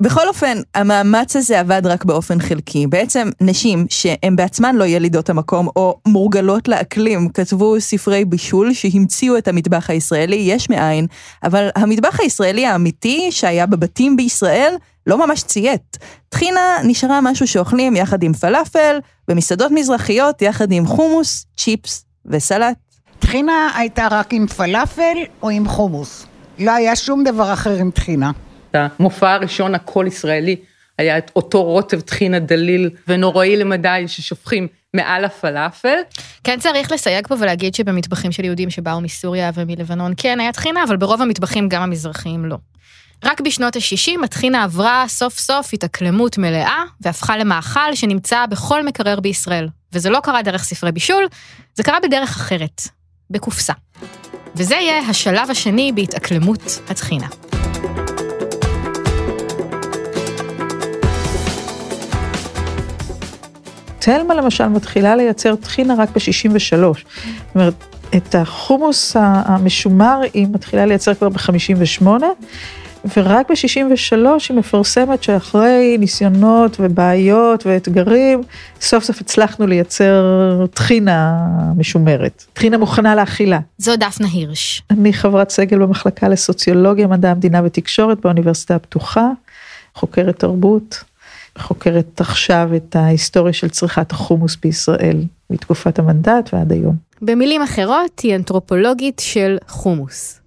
[0.00, 2.86] בכל אופן, המאמץ הזה עבד רק באופן חלקי.
[2.86, 9.48] בעצם, נשים שהן בעצמן לא ילידות המקום או מורגלות לאקלים, כתבו ספרי בישול שהמציאו את
[9.48, 11.06] המטבח הישראלי יש מאין,
[11.44, 12.87] אבל המטבח הישראלי האמיתי
[13.30, 14.74] שהיה בבתים בישראל
[15.06, 15.98] לא ממש ציית.
[16.28, 18.98] טחינה נשארה משהו שאוכלים יחד עם פלאפל,
[19.28, 22.76] במסעדות מזרחיות יחד עם חומוס, צ'יפס וסלט.
[23.18, 26.26] טחינה הייתה רק עם פלאפל או עם חומוס.
[26.58, 28.30] לא היה שום דבר אחר עם טחינה.
[28.74, 30.56] המופע הראשון הכל ישראלי
[30.98, 35.98] היה את אותו רוטב טחינה דליל ונוראי למדי ששופכים מעל הפלאפל.
[36.44, 40.96] כן צריך לסייג פה ולהגיד שבמטבחים של יהודים שבאו מסוריה ומלבנון כן היה טחינה, אבל
[40.96, 42.56] ברוב המטבחים גם המזרחיים לא.
[43.24, 49.68] רק בשנות ה-60 הטחינה עברה סוף סוף התאקלמות מלאה והפכה למאכל שנמצא בכל מקרר בישראל.
[49.92, 51.26] וזה לא קרה דרך ספרי בישול,
[51.74, 52.82] זה קרה בדרך אחרת,
[53.30, 53.72] בקופסה.
[54.54, 57.26] וזה יהיה השלב השני בהתאקלמות הטחינה.
[63.98, 66.76] תלמה למשל מתחילה לייצר טחינה רק ב-63.
[66.76, 66.96] זאת
[67.54, 67.74] אומרת,
[68.16, 72.06] את החומוס המשומר היא מתחילה לייצר כבר ב-58,
[73.16, 74.16] ורק ב-63
[74.48, 78.42] היא מפרסמת שאחרי ניסיונות ובעיות ואתגרים,
[78.80, 82.44] סוף סוף הצלחנו לייצר טחינה משומרת.
[82.52, 83.58] טחינה מוכנה לאכילה.
[83.78, 84.82] זו דפנה הירש.
[84.90, 89.28] אני חברת סגל במחלקה לסוציולוגיה, מדע המדינה ותקשורת באוניברסיטה הפתוחה,
[89.94, 91.04] חוקרת תרבות.
[91.58, 96.96] חוקרת עכשיו את ההיסטוריה של צריכת החומוס בישראל מתקופת המנדט ועד היום.
[97.22, 100.40] במילים אחרות, היא אנתרופולוגית של חומוס.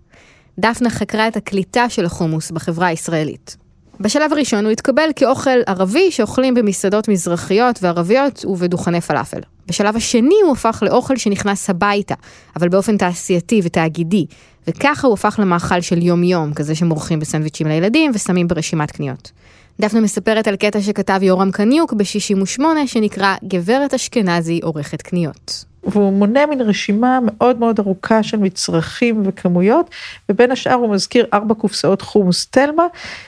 [0.59, 3.57] דפנה חקרה את הקליטה של החומוס בחברה הישראלית.
[3.99, 9.39] בשלב הראשון הוא התקבל כאוכל ערבי שאוכלים במסעדות מזרחיות וערביות ובדוכני פלאפל.
[9.67, 12.15] בשלב השני הוא הפך לאוכל שנכנס הביתה,
[12.55, 14.25] אבל באופן תעשייתי ותאגידי,
[14.67, 19.31] וככה הוא הפך למאכל של יום-יום, כזה שמורחים בסנדוויצ'ים לילדים ושמים ברשימת קניות.
[19.81, 25.70] דפנה מספרת על קטע שכתב יורם קניוק ב-68 שנקרא גברת אשכנזי עורכת קניות.
[25.83, 29.89] והוא מונה מן רשימה מאוד מאוד ארוכה של מצרכים וכמויות,
[30.29, 32.83] ובין השאר הוא מזכיר ארבע קופסאות חומוס תלמה,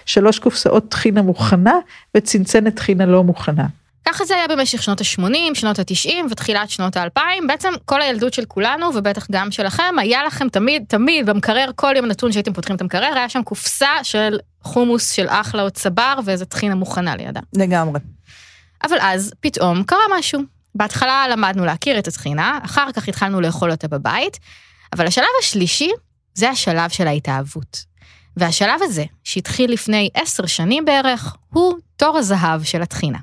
[0.06, 1.80] שלוש קופסאות טחינה מוכנה
[2.18, 3.66] וצנצנת טחינה לא מוכנה.
[4.06, 8.46] ככה זה היה במשך שנות ה-80, שנות ה-90 ותחילת שנות ה-2000, בעצם כל הילדות של
[8.46, 12.82] כולנו ובטח גם שלכם, היה לכם תמיד, תמיד במקרר, כל יום נתון שהייתם פותחים את
[12.82, 17.40] המקרר, היה שם קופסה של חומוס של אחלה או צבר ואיזה טחינה מוכנה לידה.
[17.54, 18.00] לגמרי.
[18.84, 20.42] אבל אז פתאום קרה משהו.
[20.76, 24.40] בהתחלה למדנו להכיר את הטחינה, אחר כך התחלנו לאכול אותה בבית,
[24.94, 25.90] אבל השלב השלישי
[26.34, 27.86] זה השלב של ההתאהבות.
[28.38, 33.20] והשלב הזה, שהתחיל לפני עשר שנים בערך, הוא תור הזהב של הטחינה.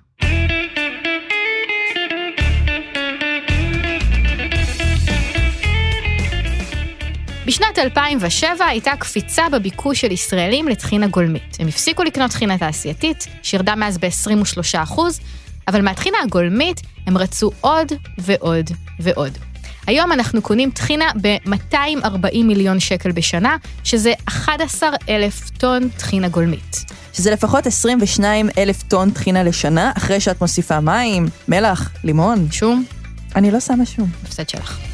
[7.46, 11.56] בשנת 2007 הייתה קפיצה בביקוש של ישראלים לטחינה גולמית.
[11.60, 14.98] הם הפסיקו לקנות טחינה תעשייתית, שירדה מאז ב-23%,
[15.68, 19.38] אבל מהטחינה הגולמית הם רצו עוד ועוד ועוד.
[19.86, 26.84] היום אנחנו קונים טחינה ב-240 מיליון שקל בשנה, שזה 11 אלף טון טחינה גולמית.
[27.12, 32.46] שזה לפחות 22 אלף טון טחינה לשנה, אחרי שאת מוסיפה מים, מלח, לימון.
[32.50, 32.84] שום?
[33.36, 34.08] אני לא שמה שום.
[34.24, 34.89] הפסד שלך.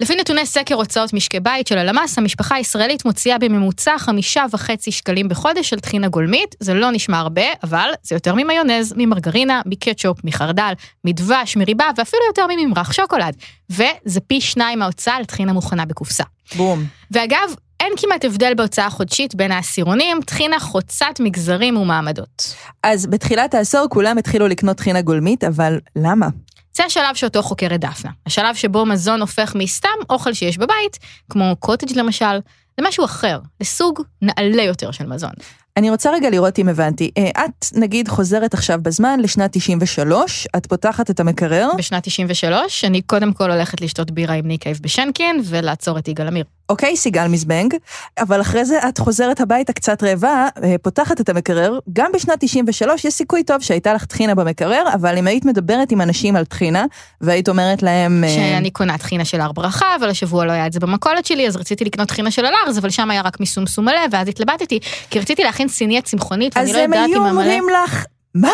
[0.00, 5.28] לפי נתוני סקר הוצאות משקי בית של הלמ"ס, המשפחה הישראלית מוציאה בממוצע חמישה וחצי שקלים
[5.28, 6.54] בחודש של טחינה גולמית.
[6.60, 10.72] זה לא נשמע הרבה, אבל זה יותר ממיונז, ממרגרינה, מקטשופ, מחרדל,
[11.04, 13.36] מדבש, מריבה, ואפילו יותר מממרח שוקולד.
[13.70, 16.24] וזה פי שניים מההוצאה על טחינה מוכנה בקופסה.
[16.56, 16.84] בום.
[17.10, 22.54] ואגב, אין כמעט הבדל בהוצאה חודשית בין העשירונים, טחינה חוצת מגזרים ומעמדות.
[22.82, 26.28] אז בתחילת העשור כולם התחילו לקנות טחינה גולמית, אבל למה?
[26.76, 28.10] זה השלב שאותו חוקרת דפנה.
[28.26, 30.98] השלב שבו מזון הופך מסתם אוכל שיש בבית,
[31.30, 32.38] כמו קוטג' למשל,
[32.78, 35.32] למשהו אחר, לסוג נעלה יותר של מזון.
[35.76, 37.10] אני רוצה רגע לראות אם הבנתי.
[37.18, 41.70] אה, את, נגיד, חוזרת עכשיו בזמן לשנת 93, את פותחת את המקרר.
[41.78, 46.26] בשנת 93, אני קודם כל הולכת לשתות בירה עם ניק אייב בשנקין, ולעצור את יגאל
[46.26, 46.44] עמיר.
[46.68, 47.74] אוקיי, סיגל מזבנג,
[48.18, 53.04] אבל אחרי זה את חוזרת הביתה קצת רעבה, אה, פותחת את המקרר, גם בשנת 93
[53.04, 56.84] יש סיכוי טוב שהייתה לך טחינה במקרר, אבל אם היית מדברת עם אנשים על טחינה,
[57.20, 58.24] והיית אומרת להם...
[58.24, 61.48] אה, שאני קונה טחינה של הר ברכה, אבל השבוע לא היה את זה במכולת שלי,
[61.48, 64.78] אז רציתי לקנות טחינה של הלארז, אבל שם היה רק מסומסום מלא, ואז התלבטתי,
[65.10, 67.04] כי רציתי להכין סיניה צמחונית, ואני לא ידעתי מה מלא.
[67.04, 68.52] אז הם היו אומרים לך, מה?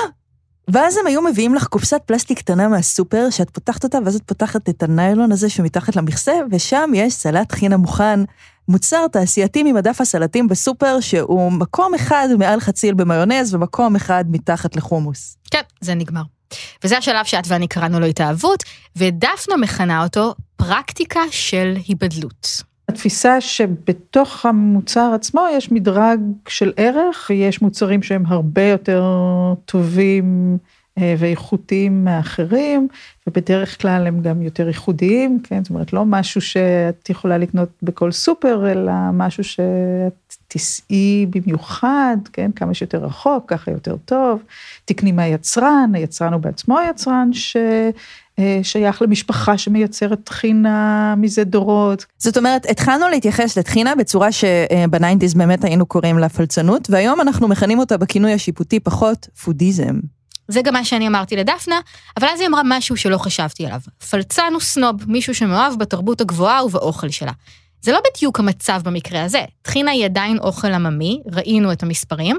[0.72, 4.68] ואז הם היו מביאים לך קופסת פלסטיק קטנה מהסופר, שאת פותחת אותה, ואז את פותחת
[4.68, 8.20] את הניילון הזה שמתחת למכסה, ושם יש סלט טחינה מוכן,
[8.68, 15.36] מוצר תעשייתי ממדף הסלטים בסופר, שהוא מקום אחד מעל חציל במיונז, ומקום אחד מתחת לחומוס.
[15.50, 16.22] כן, זה נגמר.
[16.84, 18.62] וזה השלב שאת ואני קראנו לו התאהבות,
[18.96, 22.69] ודפנה מכנה אותו פרקטיקה של היבדלות.
[22.90, 29.04] התפיסה שבתוך המוצר עצמו יש מדרג של ערך, ויש מוצרים שהם הרבה יותר
[29.64, 30.58] טובים
[30.98, 32.88] אה, ואיכותיים מאחרים,
[33.26, 35.64] ובדרך כלל הם גם יותר ייחודיים, כן?
[35.64, 42.50] זאת אומרת, לא משהו שאת יכולה לקנות בכל סופר, אלא משהו שאת תיסעי במיוחד, כן?
[42.56, 44.42] כמה שיותר רחוק, ככה יותר טוב.
[44.84, 47.56] תקני מהיצרן, היצרן הוא בעצמו היצרן, ש...
[48.40, 52.06] אה, שייך למשפחה שמייצרת טחינה מזה דורות.
[52.18, 57.78] זאת אומרת, התחלנו להתייחס לטחינה בצורה שבניינטיז באמת היינו קוראים לה פלצנות, והיום אנחנו מכנים
[57.78, 59.94] אותה בכינוי השיפוטי פחות פודיזם.
[60.48, 61.80] זה גם מה שאני אמרתי לדפנה,
[62.16, 63.80] אבל אז היא אמרה משהו שלא חשבתי עליו.
[64.10, 67.32] פלצן הוא סנוב, מישהו שמאוהב בתרבות הגבוהה ובאוכל שלה.
[67.82, 69.44] זה לא בדיוק המצב במקרה הזה.
[69.62, 72.36] טחינה היא עדיין אוכל עממי, ראינו את המספרים.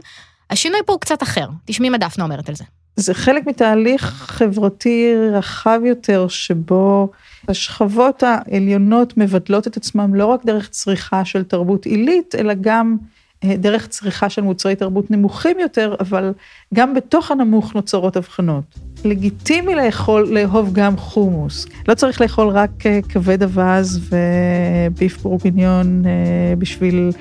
[0.50, 1.48] השינוי פה הוא קצת אחר.
[1.66, 2.64] תשמעי מה דפנה אומרת על זה.
[2.96, 7.12] זה חלק מתהליך חברתי רחב יותר, שבו
[7.48, 12.98] השכבות העליונות מבדלות את עצמם לא רק דרך צריכה של תרבות עילית, אלא גם
[13.44, 16.34] אה, דרך צריכה של מוצרי תרבות נמוכים יותר, אבל
[16.74, 18.64] גם בתוך הנמוך נוצרות הבחנות.
[19.06, 21.66] לגיטימי לאכול, לאהוב גם חומוס.
[21.88, 27.12] לא צריך לאכול רק אה, כבד אווז וביף בורגיניון אה, בשביל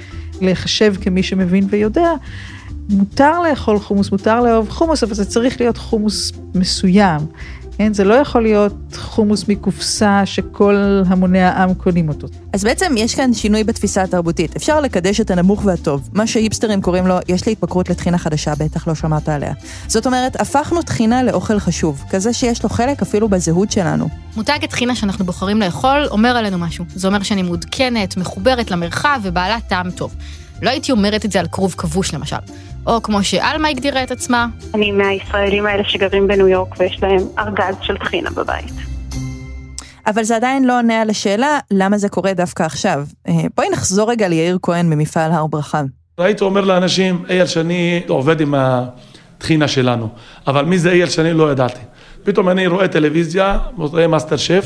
[0.41, 2.11] להיחשב כמי שמבין ויודע.
[2.91, 7.21] מותר לאכול חומוס, מותר לאהוב חומוס, אבל זה צריך להיות חומוס מסוים.
[7.79, 12.27] כן, זה לא יכול להיות חומוס מקופסה שכל המוני העם קונים אותו.
[12.53, 14.57] אז בעצם יש כאן שינוי בתפיסה התרבותית.
[14.57, 16.09] אפשר לקדש את הנמוך והטוב.
[16.13, 19.53] מה שהיפסטרים קוראים לו, יש לי התמכרות לטחינה חדשה, בטח לא שמעת עליה.
[19.87, 24.09] זאת אומרת, הפכנו טחינה לאוכל חשוב, כזה שיש לו חלק אפילו בזהות שלנו.
[24.37, 26.85] מותג הטחינה שאנחנו בוחרים לאכול אומר עלינו משהו.
[26.95, 30.15] זה אומר שאני מעודכנת, מחוברת למרחב ובעלת טעם טוב.
[30.63, 32.37] לא הייתי אומרת את זה על כרוב כבוש למשל.
[32.91, 34.47] או כמו שעלמה הגדירה את עצמה.
[34.75, 38.75] אני מהישראלים האלה שגרים בניו יורק ויש להם ארגז של טחינה בבית.
[40.07, 43.05] אבל זה עדיין לא עונה על השאלה למה זה קורה דווקא עכשיו.
[43.29, 45.83] אה, בואי נחזור רגע ליאיר כהן ממפעל הר ברכה.
[46.19, 50.09] הייתי אומר לאנשים, אייל שני עובד עם הטחינה שלנו,
[50.47, 51.81] אבל מי זה אייל שני לא ידעתי.
[52.23, 54.65] פתאום אני רואה טלוויזיה, רואה מאסטר שף.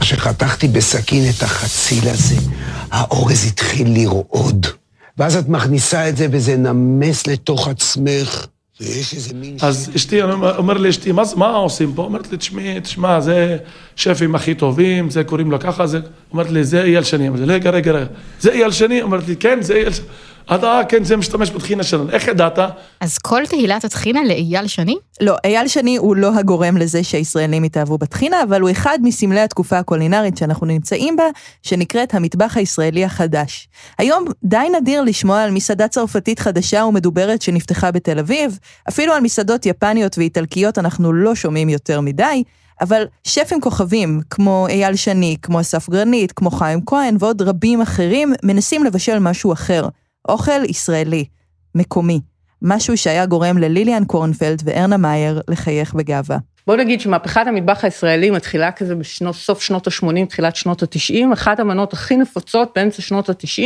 [0.00, 2.50] כשחתכתי בסכין את החציל הזה,
[2.90, 4.81] האורז התחיל לרעוד.
[5.18, 8.46] ואז את מכניסה את זה וזה נמס לתוך עצמך,
[8.80, 9.56] ויש איזה מין...
[9.62, 12.02] אז אשתי, אני אומר לאשתי, מה, מה עושים פה?
[12.02, 13.56] אומרת לי, תשמעי, תשמע, זה
[13.96, 16.00] שפים הכי טובים, זה קוראים לו ככה, זה...
[16.32, 17.28] אומרת לי, זה אייל שני.
[17.28, 18.06] אמרתי, רגע, רגע, רגע.
[18.40, 19.02] זה אייל שני?
[19.02, 20.06] אומרת לי, כן, זה אייל שני.
[20.48, 22.10] אז אה, כן, זה משתמש בטחינה שלנו.
[22.10, 22.58] איך ידעת?
[23.00, 24.96] אז כל תהילת הטחינה לאייל שני?
[25.20, 29.78] לא, אייל שני הוא לא הגורם לזה שהישראלים התאהבו בטחינה, אבל הוא אחד מסמלי התקופה
[29.78, 31.24] הקולינרית שאנחנו נמצאים בה,
[31.62, 33.68] שנקראת המטבח הישראלי החדש.
[33.98, 39.66] היום די נדיר לשמוע על מסעדה צרפתית חדשה ומדוברת שנפתחה בתל אביב, אפילו על מסעדות
[39.66, 42.42] יפניות ואיטלקיות אנחנו לא שומעים יותר מדי,
[42.80, 48.32] אבל שפים כוכבים, כמו אייל שני, כמו אסף גרנית, כמו חיים כהן ועוד רבים אחרים,
[48.42, 49.88] מנסים לבשל משהו אחר.
[50.28, 51.24] אוכל ישראלי,
[51.74, 52.20] מקומי.
[52.62, 56.38] משהו שהיה גורם לליליאן קורנפלד וארנה מאייר לחייך בגאווה.
[56.66, 61.92] בוא נגיד שמהפכת המטבח הישראלי מתחילה כזה בסוף שנות ה-80, תחילת שנות ה-90, אחת המנות
[61.92, 63.62] הכי נפוצות באמצע שנות ה-90,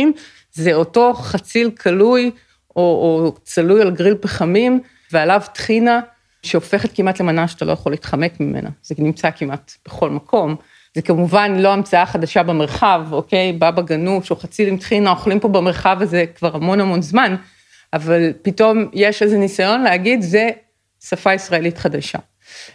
[0.53, 2.31] זה אותו חציל כלוי
[2.75, 4.79] או, או צלוי על גריל פחמים,
[5.11, 5.99] ועליו טחינה
[6.43, 8.69] שהופכת כמעט למנה שאתה לא יכול להתחמק ממנה.
[8.83, 10.55] זה נמצא כמעט בכל מקום.
[10.97, 13.53] זה כמובן לא המצאה חדשה במרחב, אוקיי?
[13.53, 17.35] בבא גנוש או חציל עם טחינה, אוכלים פה במרחב הזה כבר המון המון זמן,
[17.93, 20.49] אבל פתאום יש איזה ניסיון להגיד, זה
[21.03, 22.17] שפה ישראלית חדשה.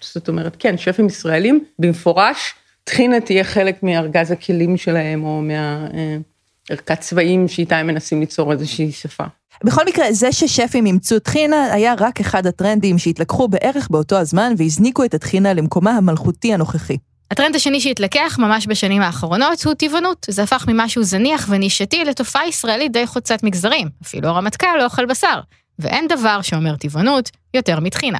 [0.00, 2.54] זאת אומרת, כן, שפים ישראלים, במפורש,
[2.84, 9.24] טחינה תהיה חלק מארגז הכלים שלהם, או מהערכת צבעים שאיתה הם מנסים ליצור איזושהי שפה.
[9.64, 15.04] בכל מקרה, זה ששפים אימצו טחינה היה רק אחד הטרנדים שהתלקחו בערך באותו הזמן והזניקו
[15.04, 16.96] את הטחינה למקומה המלכותי הנוכחי.
[17.32, 20.26] הטרנד השני שהתלקח ממש בשנים האחרונות הוא טבעונות.
[20.30, 23.88] זה הפך ממשהו זניח ונישתי לתופעה ישראלית די חוצת מגזרים.
[24.02, 25.40] אפילו הרמטכ"ל לא אוכל בשר.
[25.78, 28.18] ואין דבר שאומר טבעונות יותר מטחינה.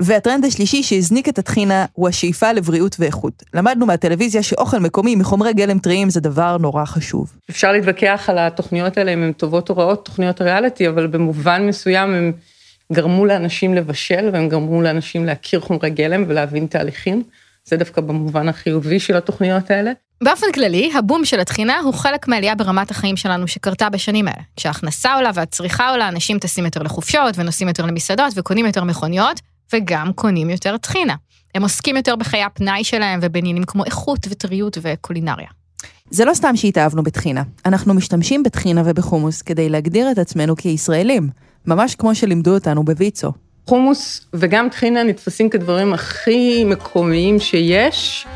[0.00, 3.42] והטרנד השלישי שהזניק את הטחינה הוא השאיפה לבריאות ואיכות.
[3.54, 7.32] למדנו מהטלוויזיה שאוכל מקומי מחומרי גלם טריים זה דבר נורא חשוב.
[7.50, 12.14] אפשר להתווכח על התוכניות האלה, אם הן טובות או רעות, תוכניות הריאליטי, אבל במובן מסוים
[12.14, 12.32] הם
[12.92, 17.22] גרמו לאנשים לבשל, והם גרמו לאנשים להכיר חומרי גלם ולהבין תהליכים.
[17.64, 19.92] זה דווקא במובן החיובי של התוכניות האלה.
[20.24, 24.42] באופן כללי, הבום של התחינה הוא חלק מהעלייה ברמת החיים שלנו שקרתה בשנים האלה.
[24.56, 29.40] כשההכנסה עולה והצריכה עולה, אנשים טסים יותר לחופשות ונוסעים יותר למסעדות וקונים יותר מכוניות,
[29.72, 31.14] וגם קונים יותר טחינה.
[31.54, 35.48] הם עוסקים יותר בחיי הפנאי שלהם ובעניינים כמו איכות וטריות וקולינריה.
[36.10, 41.28] זה לא סתם שהתאהבנו בטחינה, אנחנו משתמשים בטחינה ובחומוס כדי להגדיר את עצמנו כישראלים,
[41.66, 43.32] ממש כמו שלימדו אותנו בוויצו.
[43.66, 48.26] חומוס וגם טחינה נתפסים כדברים הכי מקומיים שיש,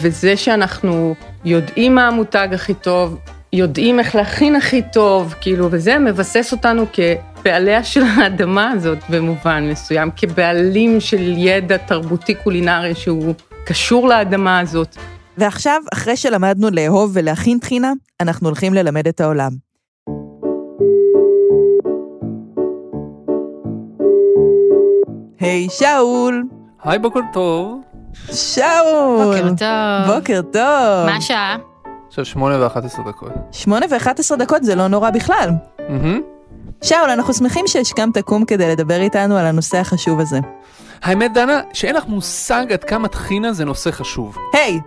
[0.00, 1.14] וזה שאנחנו
[1.44, 3.18] יודעים מה המותג הכי טוב,
[3.52, 10.10] יודעים איך להכין הכי טוב, כאילו, וזה מבסס אותנו כבעליה של האדמה הזאת במובן מסוים,
[10.16, 13.34] כבעלים של ידע תרבותי קולינרי שהוא
[13.66, 14.96] קשור לאדמה הזאת.
[15.38, 19.71] ועכשיו, אחרי שלמדנו לאהוב ולהכין טחינה, אנחנו הולכים ללמד את העולם.
[25.42, 26.44] היי, שאול!
[26.82, 27.80] היי, בוקר טוב.
[28.32, 29.24] שאול!
[29.24, 30.14] בוקר טוב.
[30.14, 31.06] בוקר טוב.
[31.06, 31.56] מה השעה?
[32.08, 33.32] עכשיו שמונה ואחת עשרה דקות.
[33.52, 35.50] שמונה ואחת עשרה דקות זה לא נורא בכלל.
[35.88, 36.20] מהמם.
[36.84, 40.38] שאול, אנחנו שמחים שהשכמת קום כדי לדבר איתנו על הנושא החשוב הזה.
[41.02, 44.36] האמת, דנה, שאין לך מושג עד כמה טחינה זה נושא חשוב.
[44.52, 44.80] היי!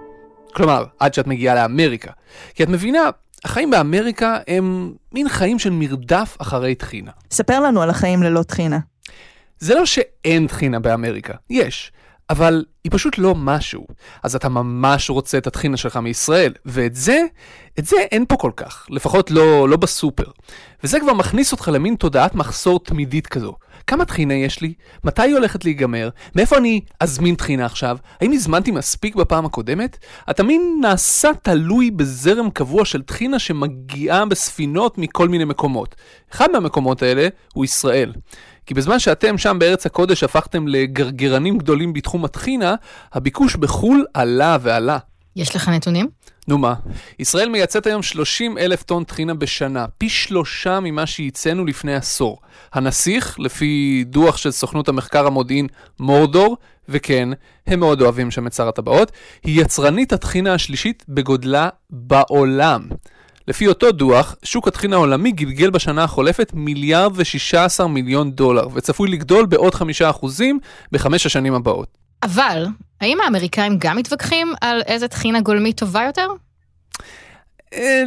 [0.54, 2.12] כלומר, עד שאת מגיעה לאמריקה.
[2.54, 3.10] כי את מבינה,
[3.46, 7.12] החיים באמריקה הם מין חיים של מרדף אחרי טחינה.
[7.32, 8.80] ספר לנו על החיים ללא טחינה.
[9.60, 11.92] זה לא שאין טחינה באמריקה, יש.
[12.30, 13.88] אבל היא פשוט לא משהו.
[14.24, 17.22] אז אתה ממש רוצה את הטחינה שלך מישראל, ואת זה,
[17.80, 20.32] את זה אין פה כל כך, לפחות לא, לא בסופר.
[20.84, 23.56] וזה כבר מכניס אותך למין תודעת מחסור תמידית כזו.
[23.88, 24.74] כמה טחינה יש לי?
[25.04, 26.10] מתי היא הולכת להיגמר?
[26.36, 27.98] מאיפה אני אזמין טחינה עכשיו?
[28.22, 29.98] האם הזמנתי מספיק בפעם הקודמת?
[30.28, 35.96] התמהיל נעשה תלוי בזרם קבוע של טחינה שמגיעה בספינות מכל מיני מקומות.
[36.32, 38.14] אחד מהמקומות האלה הוא ישראל.
[38.66, 42.76] כי בזמן שאתם שם בארץ הקודש הפכתם לגרגרנים גדולים בתחום הטחינה,
[43.14, 44.98] הביקוש בחו"ל עלה ועלה.
[45.36, 46.08] יש לך נתונים?
[46.48, 46.74] נו מה,
[47.20, 52.42] ישראל מייצאת היום 30 אלף טון טחינה בשנה, פי שלושה ממה שייצאנו לפני עשור.
[52.74, 55.68] הנסיך, לפי דוח של סוכנות המחקר המודיעין
[56.00, 56.58] מורדור,
[56.90, 57.30] וכן,
[57.68, 59.12] הם מאוד אוהבים שם את שר הטבעות,
[59.44, 62.88] היא יצרנית הטחינה השלישית בגודלה בעולם.
[63.48, 69.10] לפי אותו דוח, שוק הטחינה העולמי גלגל בשנה החולפת מיליארד ושישה עשר מיליון דולר, וצפוי
[69.10, 70.60] לגדול בעוד חמישה אחוזים
[70.92, 71.98] בחמש השנים הבאות.
[72.24, 72.66] אבל,
[73.02, 76.28] האם האמריקאים גם מתווכחים על איזה טחינה גולמית טובה יותר?
[77.74, 78.04] אה,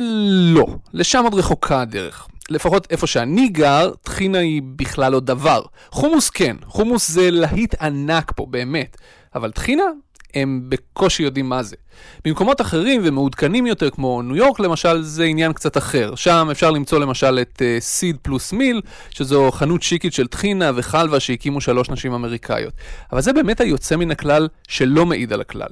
[0.54, 2.28] לא, לשם עוד רחוקה הדרך.
[2.50, 5.62] לפחות איפה שאני גר, טחינה היא בכלל לא דבר.
[5.90, 8.96] חומוס כן, חומוס זה להיט ענק פה, באמת.
[9.34, 9.84] אבל טחינה?
[10.34, 11.76] הם בקושי יודעים מה זה.
[12.24, 16.14] במקומות אחרים ומעודכנים יותר, כמו ניו יורק למשל, זה עניין קצת אחר.
[16.14, 21.60] שם אפשר למצוא למשל את סיד פלוס מיל, שזו חנות שיקית של טחינה וחלבה שהקימו
[21.60, 22.72] שלוש נשים אמריקאיות.
[23.12, 25.70] אבל זה באמת היוצא מן הכלל שלא מעיד על הכלל.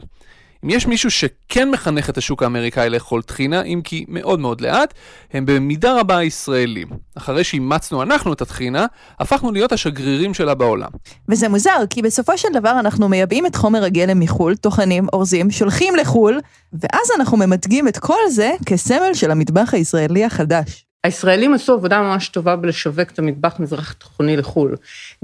[0.64, 4.94] אם יש מישהו שכן מחנך את השוק האמריקאי לאכול טחינה, אם כי מאוד מאוד לאט,
[5.32, 6.88] הם במידה רבה הישראלים.
[7.14, 8.86] אחרי שאימצנו אנחנו את הטחינה,
[9.20, 10.90] הפכנו להיות השגרירים שלה בעולם.
[11.28, 15.96] וזה מוזר, כי בסופו של דבר אנחנו מייבאים את חומר הגלם מחו"ל, טוחנים, אורזים, שולחים
[15.96, 16.40] לחו"ל,
[16.72, 20.85] ואז אנחנו ממתגים את כל זה כסמל של המטבח הישראלי החדש.
[21.06, 24.76] הישראלים עשו עבודה ממש טובה בלשווק את המטבח מזרח תיכוני לחו"ל.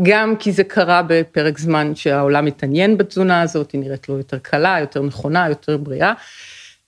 [0.03, 4.77] גם כי זה קרה בפרק זמן שהעולם מתעניין בתזונה הזאת, היא נראית לו יותר קלה,
[4.81, 6.13] יותר נכונה, יותר בריאה.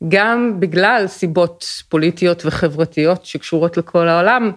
[0.08, 4.52] גם בגלל סיבות פוליטיות וחברתיות שקשורות לכל העולם,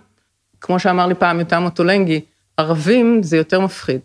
[0.61, 2.21] כמו שאמר לי פעם יותם אוטולנגי,
[2.57, 4.01] ערבים זה יותר מפחיד.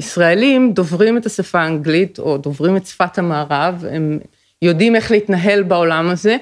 [0.00, 4.18] ישראלים דוברים את השפה האנגלית או דוברים את שפת המערב, הם
[4.62, 6.36] יודעים איך להתנהל בעולם הזה,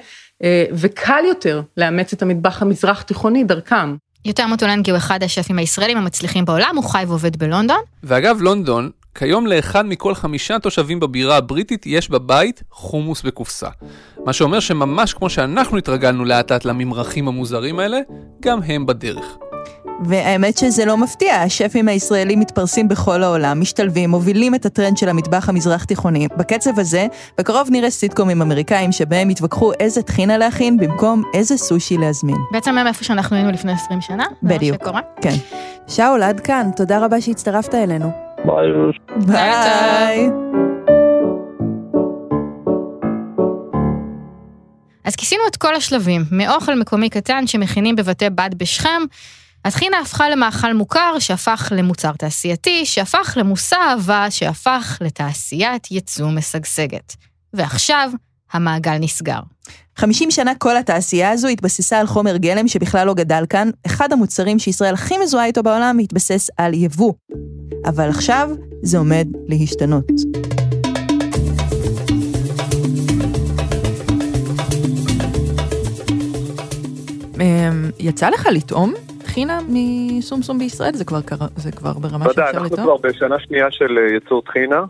[0.73, 3.95] וקל יותר לאמץ את המטבח המזרח תיכוני דרכם.
[4.25, 7.79] יותר מוטולנגי הוא אחד השפים הישראלים המצליחים בעולם, הוא חי ועובד בלונדון.
[8.03, 13.69] ואגב, לונדון, כיום לאחד מכל חמישה תושבים בבירה הבריטית יש בבית חומוס בקופסה.
[14.25, 17.97] מה שאומר שממש כמו שאנחנו התרגלנו לאט לאט לממרחים המוזרים האלה,
[18.41, 19.25] גם הם בדרך.
[20.03, 25.49] והאמת שזה לא מפתיע, השפים הישראלים מתפרסים בכל העולם, משתלבים, מובילים את הטרנד של המטבח
[25.49, 26.27] המזרח תיכוני.
[26.37, 32.35] בקצב הזה, בקרוב נראה סיטקומים אמריקאים שבהם יתווכחו איזה טחינה להכין במקום איזה סושי להזמין.
[32.51, 34.25] בעצם הם איפה שאנחנו היינו לפני 20 שנה?
[34.43, 34.87] בדיוק.
[35.21, 35.35] כן.
[35.87, 38.11] שאול, עד כאן, תודה רבה שהצטרפת אלינו.
[38.45, 38.67] ביי.
[39.27, 40.29] ביי.
[45.03, 49.01] אז כיסינו את כל השלבים, מאוכל מקומי קטן שמכינים בבתי בד בשכם,
[49.65, 57.15] הטחינה הפכה למאכל מוכר שהפך למוצר תעשייתי, שהפך למושא אהבה, שהפך לתעשיית ייצוא משגשגת.
[57.53, 58.11] ועכשיו,
[58.53, 59.39] המעגל נסגר.
[59.95, 63.69] 50 שנה כל התעשייה הזו התבססה על חומר גלם שבכלל לא גדל כאן.
[63.85, 67.13] אחד המוצרים שישראל הכי מזוהה איתו בעולם התבסס על יבוא.
[67.85, 68.49] אבל עכשיו
[68.83, 70.05] זה עומד להשתנות.
[77.41, 78.93] אמ, יצא לך לטעום
[79.35, 80.93] טחינה מסומסום בישראל?
[80.93, 81.17] זה כבר,
[81.55, 82.59] זה כבר ברמה שאפשר לטעום?
[82.59, 84.83] בוודאי, אנחנו כבר בשנה שנייה של אה, ייצור טחינה.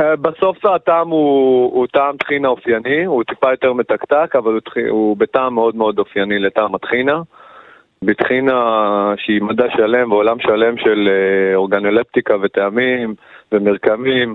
[0.00, 5.16] אה, בסוף הטעם הוא, הוא טעם טחינה אופייני, הוא טיפה יותר מתקתק, אבל הוא, הוא
[5.16, 7.22] בטעם מאוד מאוד אופייני לטעם הטחינה.
[8.04, 8.58] בטחינה
[9.16, 13.14] שהיא מדע שלם ועולם שלם של אה, אורגנולפטיקה וטעמים
[13.52, 14.34] ומרקמים,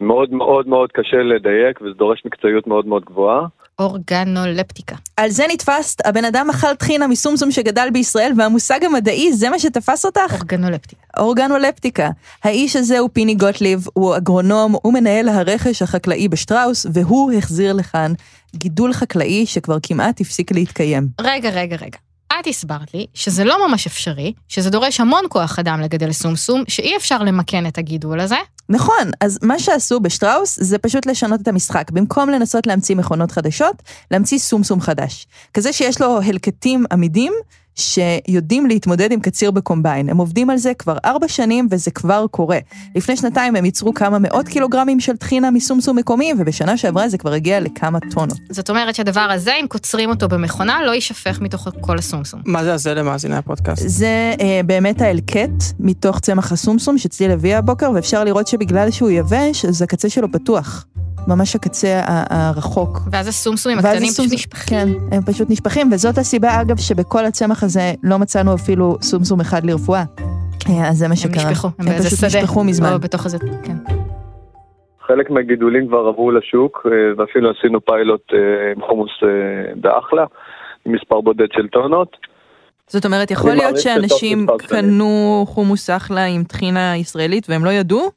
[0.00, 3.46] מאוד מאוד מאוד קשה לדייק וזה דורש מקצועיות מאוד מאוד גבוהה.
[3.78, 4.96] אורגנולפטיקה.
[5.16, 10.04] על זה נתפסת, הבן אדם אכל טחינה מסומסום שגדל בישראל, והמושג המדעי, זה מה שתפס
[10.04, 10.32] אותך?
[10.32, 11.02] אורגנולפטיקה.
[11.18, 12.10] אורגנולפטיקה.
[12.44, 18.12] האיש הזה הוא פיני גוטליב, הוא אגרונום, הוא מנהל הרכש החקלאי בשטראוס, והוא החזיר לכאן
[18.56, 21.08] גידול חקלאי שכבר כמעט הפסיק להתקיים.
[21.20, 21.98] רגע, רגע, רגע.
[22.40, 26.96] את הסברת לי שזה לא ממש אפשרי, שזה דורש המון כוח אדם לגדל סומסום, שאי
[26.96, 28.36] אפשר למקן את הגידול הזה.
[28.68, 31.90] נכון, אז מה שעשו בשטראוס זה פשוט לשנות את המשחק.
[31.90, 35.26] במקום לנסות להמציא מכונות חדשות, להמציא סומסום חדש.
[35.54, 37.32] כזה שיש לו הלקטים עמידים,
[37.76, 40.08] שיודעים להתמודד עם קציר בקומביין.
[40.08, 42.58] הם עובדים על זה כבר ארבע שנים וזה כבר קורה.
[42.94, 47.32] לפני שנתיים הם ייצרו כמה מאות קילוגרמים של טחינה מסומסום מקומי, ובשנה שעברה זה כבר
[47.32, 48.38] הגיע לכמה טונות.
[48.50, 52.40] זאת אומרת שהדבר הזה, אם קוצרים אותו במכונה, לא יישפך מתוך כל הסומסום.
[52.46, 53.82] מה זה הזה למאזיני הפודקאסט?
[53.86, 59.64] זה אה, באמת ההלקט מתוך צמח הסומסום שצליל הביאה הבוקר, ואפשר לראות שבגלל שהוא יבש,
[59.64, 60.86] אז הקצה שלו פתוח.
[61.28, 62.98] ממש הקצה הרחוק.
[63.12, 64.78] ואז הסומסומים הקטנים פשוט נשפכים.
[64.78, 69.64] כן, הם פשוט נשפכים, וזאת הסיבה, אגב, שבכל הצמח הזה לא מצאנו אפילו סומסום אחד
[69.64, 70.04] לרפואה.
[70.68, 71.50] אה, אז זה מה הם שקרה.
[71.50, 72.42] נשפכו, הם באיזה פשוט שדה.
[72.42, 72.92] נשפכו מזמן.
[72.92, 73.76] לא, בתוך איזה, כן.
[75.06, 79.10] חלק מהגידולים כבר עברו לשוק, אה, ואפילו עשינו פיילוט אה, עם חומוס
[79.76, 80.24] באחלה,
[80.86, 82.16] עם מספר בודד של טונות.
[82.88, 84.46] זאת אומרת, יכול להיות שאנשים.
[84.68, 88.10] קנו חומוס אחלה עם טחינה ישראלית והם לא ידעו?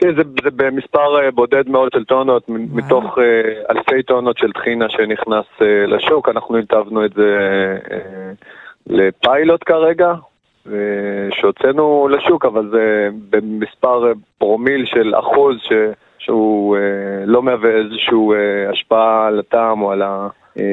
[0.00, 4.52] כן, זה, זה במספר אה, בודד מאוד של טונות, מ- מתוך אה, אלפי טונות של
[4.52, 7.38] טחינה שנכנס אה, לשוק, אנחנו ניתבנו את זה
[8.86, 10.12] לפיילוט כרגע,
[11.30, 15.72] שהוצאנו לשוק, אבל זה במספר פרומיל של אחוז ש,
[16.18, 16.76] שהוא
[17.26, 18.16] לא מהווה איזושהי
[18.72, 20.28] השפעה על הטעם או על, ה,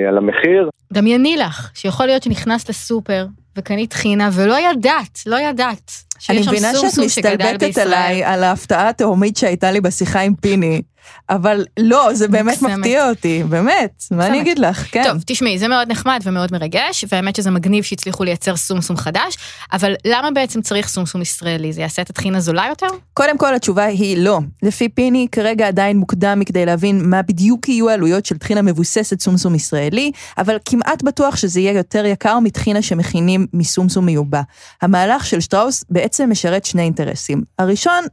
[0.07, 0.69] על המחיר.
[0.93, 3.25] דמייני לך שיכול להיות שנכנסת לסופר
[3.57, 6.06] וקנית טחינה ולא ידעת, לא ידעת.
[6.29, 7.77] אני מבינה שאת מסתלבטת.
[7.77, 10.81] עליי על ההפתעה התהומית שהייתה לי בשיחה עם פיני,
[11.29, 12.77] אבל לא, זה באמת מוקסמת.
[12.77, 14.41] מפתיע אותי, באמת, מה אני.
[14.41, 15.03] אגיד לך, כן.
[15.03, 19.37] טוב, תשמעי, זה מאוד נחמד ומאוד מרגש, והאמת שזה מגניב שהצליחו לייצר סומסום חדש,
[19.73, 21.73] אבל למה בעצם צריך סומסום ישראלי?
[21.73, 22.87] זה יעשה את הטחינה זולה יותר?
[23.13, 24.39] קודם כל התשובה היא לא.
[24.63, 29.55] לפי פיני, כרגע עדיין מוקדם מכדי להבין מה בדיוק יהיו העלויות של טחינה מבוססת סומסום
[29.55, 34.41] ישראלי, אבל כמעט בטוח שזה יהיה יותר יקר מטחינה שמכינים מסומסום מיובא.
[34.81, 37.43] המהלך של שטראוס בעצם משרת שני אינטרסים.
[37.59, 38.03] הראשון,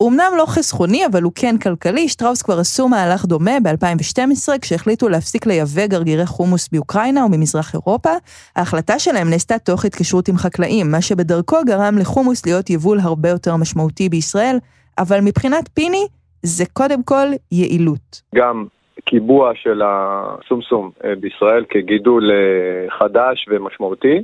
[0.00, 5.08] הוא אמנם לא חסכוני, אבל הוא כן כלכלי, שטראוס כבר עשו מהלך דומה ב-2012, כשהחליטו
[5.08, 8.10] להפסיק לייבא גרגירי חומוס באוקראינה וממזרח אירופה.
[8.56, 13.56] ההחלטה שלהם נעשתה תוך התקשרות עם חקלאים, מה שבדרכו גרם לחומוס להיות יבול הרבה יותר
[13.56, 14.56] משמעותי בישראל,
[14.98, 16.06] אבל מבחינת פיני,
[16.42, 18.22] זה קודם כל יעילות.
[18.34, 18.66] גם
[19.04, 24.22] קיבוע של הסומסום אה, בישראל כגידול אה, חדש ומשמעותי.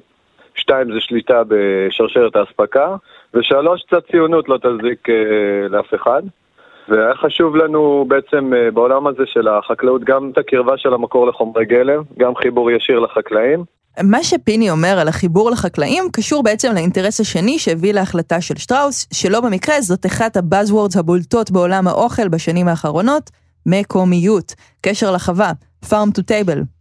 [0.54, 2.96] שתיים זה שליטה בשרשרת האספקה,
[3.34, 6.22] ושלוש קצת ציונות לא תזיק אה, לאף אחד.
[6.88, 11.64] והיה חשוב לנו בעצם אה, בעולם הזה של החקלאות גם את הקרבה של המקור לחומרי
[11.64, 13.64] גלם, גם חיבור ישיר לחקלאים.
[14.02, 19.40] מה שפיני אומר על החיבור לחקלאים קשור בעצם לאינטרס השני שהביא להחלטה של שטראוס, שלא
[19.40, 23.30] במקרה זאת אחת הבאזוורדס הבולטות בעולם האוכל בשנים האחרונות,
[23.66, 25.52] מקומיות, קשר לחווה,
[25.84, 26.75] farm to table.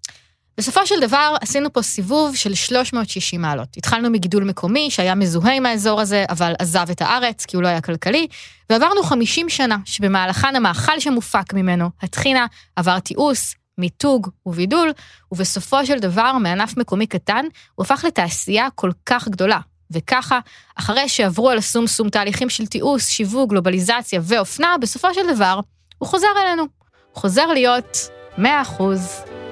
[0.57, 3.77] בסופו של דבר עשינו פה סיבוב של 360 מעלות.
[3.77, 7.67] התחלנו מגידול מקומי שהיה מזוהה עם האזור הזה, אבל עזב את הארץ כי הוא לא
[7.67, 8.27] היה כלכלי,
[8.69, 12.45] ועברנו 50 שנה שבמהלכן המאכל שמופק ממנו, הטחינה,
[12.75, 14.91] עבר תיעוש, מיתוג ובידול,
[15.31, 17.45] ובסופו של דבר מענף מקומי קטן
[17.75, 19.59] הוא הפך לתעשייה כל כך גדולה.
[19.91, 20.39] וככה,
[20.75, 25.59] אחרי שעברו על הסומסום תהליכים של תיעוש, שיווק, גלובליזציה ואופנה, בסופו של דבר
[25.97, 26.63] הוא חוזר אלינו.
[27.11, 27.97] הוא חוזר להיות
[28.37, 28.41] 100%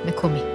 [0.05, 0.52] מקומי.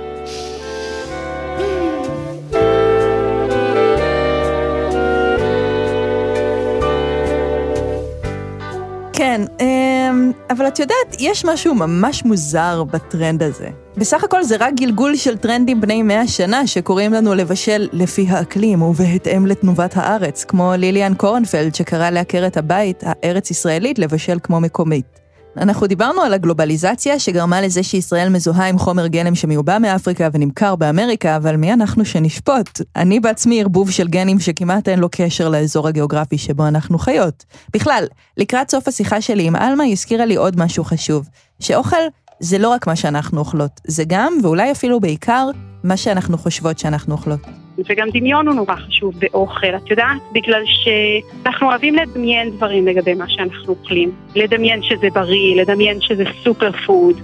[9.19, 13.69] כן, אמ, אבל את יודעת, יש משהו ממש מוזר בטרנד הזה.
[13.97, 18.83] בסך הכל זה רק גלגול של טרנדים בני מאה שנה שקוראים לנו לבשל לפי האקלים
[18.83, 25.28] ובהתאם לתנובת הארץ, כמו ליליאן קורנפלד שקרא לעקרת הבית הארץ-ישראלית לבשל כמו מקומית.
[25.57, 31.37] אנחנו דיברנו על הגלובליזציה שגרמה לזה שישראל מזוהה עם חומר גלם שמיובא מאפריקה ונמכר באמריקה,
[31.37, 32.81] אבל מי אנחנו שנשפוט?
[32.97, 37.45] אני בעצמי ערבוב של גנים שכמעט אין לו קשר לאזור הגיאוגרפי שבו אנחנו חיות.
[37.75, 38.05] בכלל,
[38.37, 41.29] לקראת סוף השיחה שלי עם עלמה היא הזכירה לי עוד משהו חשוב,
[41.61, 41.97] שאוכל
[42.41, 45.49] זה לא רק מה שאנחנו אוכלות, זה גם, ואולי אפילו בעיקר,
[45.85, 47.68] מה שאנחנו חושבות שאנחנו אוכלות.
[47.87, 50.23] וגם דמיון הוא נורא חשוב באוכל, את יודעת?
[50.33, 54.13] בגלל שאנחנו אוהבים לדמיין דברים לגבי מה שאנחנו אוכלים.
[54.35, 57.17] לדמיין שזה בריא, לדמיין שזה סופר פוד,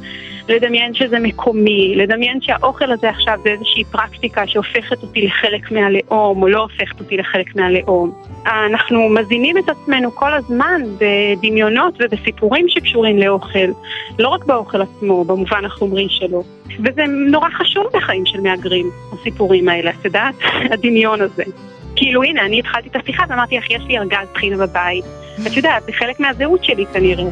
[0.48, 6.48] לדמיין שזה מקומי, לדמיין שהאוכל הזה עכשיו זה איזושהי פרקטיקה שהופכת אותי לחלק מהלאום, או
[6.48, 8.12] לא הופכת אותי לחלק מהלאום.
[8.46, 13.68] אנחנו מזינים את עצמנו כל הזמן בדמיונות ובסיפורים שקשורים לאוכל,
[14.18, 16.42] לא רק באוכל עצמו, במובן החומרי שלו.
[16.84, 20.34] וזה נורא חשוב בחיים של מהגרים, הסיפורים האלה, את יודעת?
[20.72, 21.44] הדמיון הזה.
[21.96, 25.04] כאילו הנה, אני התחלתי את השיחה ואמרתי לך, יש לי ארגז טחינה בבית.
[25.46, 27.24] את יודעת, זה חלק מהזהות שלי כנראה.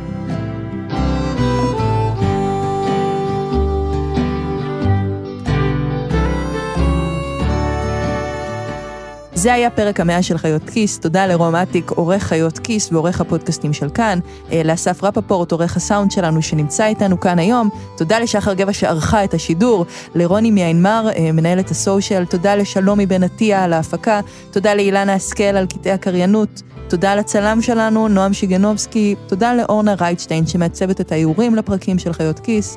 [9.43, 13.72] זה היה פרק המאה של חיות כיס, תודה לרום אטיק, עורך חיות כיס ועורך הפודקאסטים
[13.72, 14.18] של כאן,
[14.53, 19.34] אה, לאסף רפפורט, עורך הסאונד שלנו שנמצא איתנו כאן היום, תודה לשחר גבע שערכה את
[19.34, 24.20] השידור, לרוני מיינמר, אה, מנהלת הסושיאל, תודה לשלומי בן עטיה על ההפקה,
[24.51, 31.01] תודה לאילנה השכל על קטעי הקריינות, תודה לצלם שלנו, נועם שיגנובסקי, תודה לאורנה רייטשטיין שמעצבת
[31.01, 32.76] את האיורים לפרקים של חיות כיס.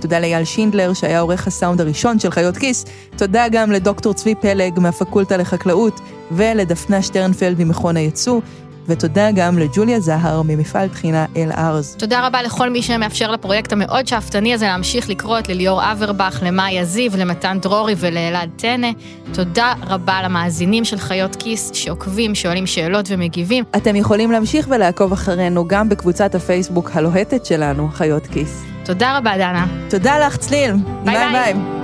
[0.00, 2.84] תודה לאייל שינדלר, שהיה עורך הסאונד הראשון של חיות כיס.
[3.16, 6.00] תודה גם לדוקטור צבי פלג מהפקולטה לחקלאות,
[6.32, 8.40] ולדפנה שטרנפלד ממכון הייצוא.
[8.86, 11.96] ותודה גם לג'וליה זהר ממפעל טחינה אל-ארז.
[11.98, 17.16] תודה רבה לכל מי שמאפשר לפרויקט המאוד שאפתני הזה להמשיך לקרות, לליאור אברבך, למאיה זיו,
[17.16, 18.90] למתן דרורי ולאלעד טנא.
[19.34, 23.64] תודה רבה למאזינים של חיות כיס שעוקבים, שואלים שאלות ומגיבים.
[23.76, 28.71] אתם יכולים להמשיך ולעקוב אחרינו גם בקבוצת הפייסבוק הלוהטת שלנו, חיות כיס.
[28.84, 29.66] תודה רבה, דנה.
[29.90, 30.72] תודה לך, צליל.
[31.04, 31.32] ביי ביי.
[31.32, 31.81] ביי.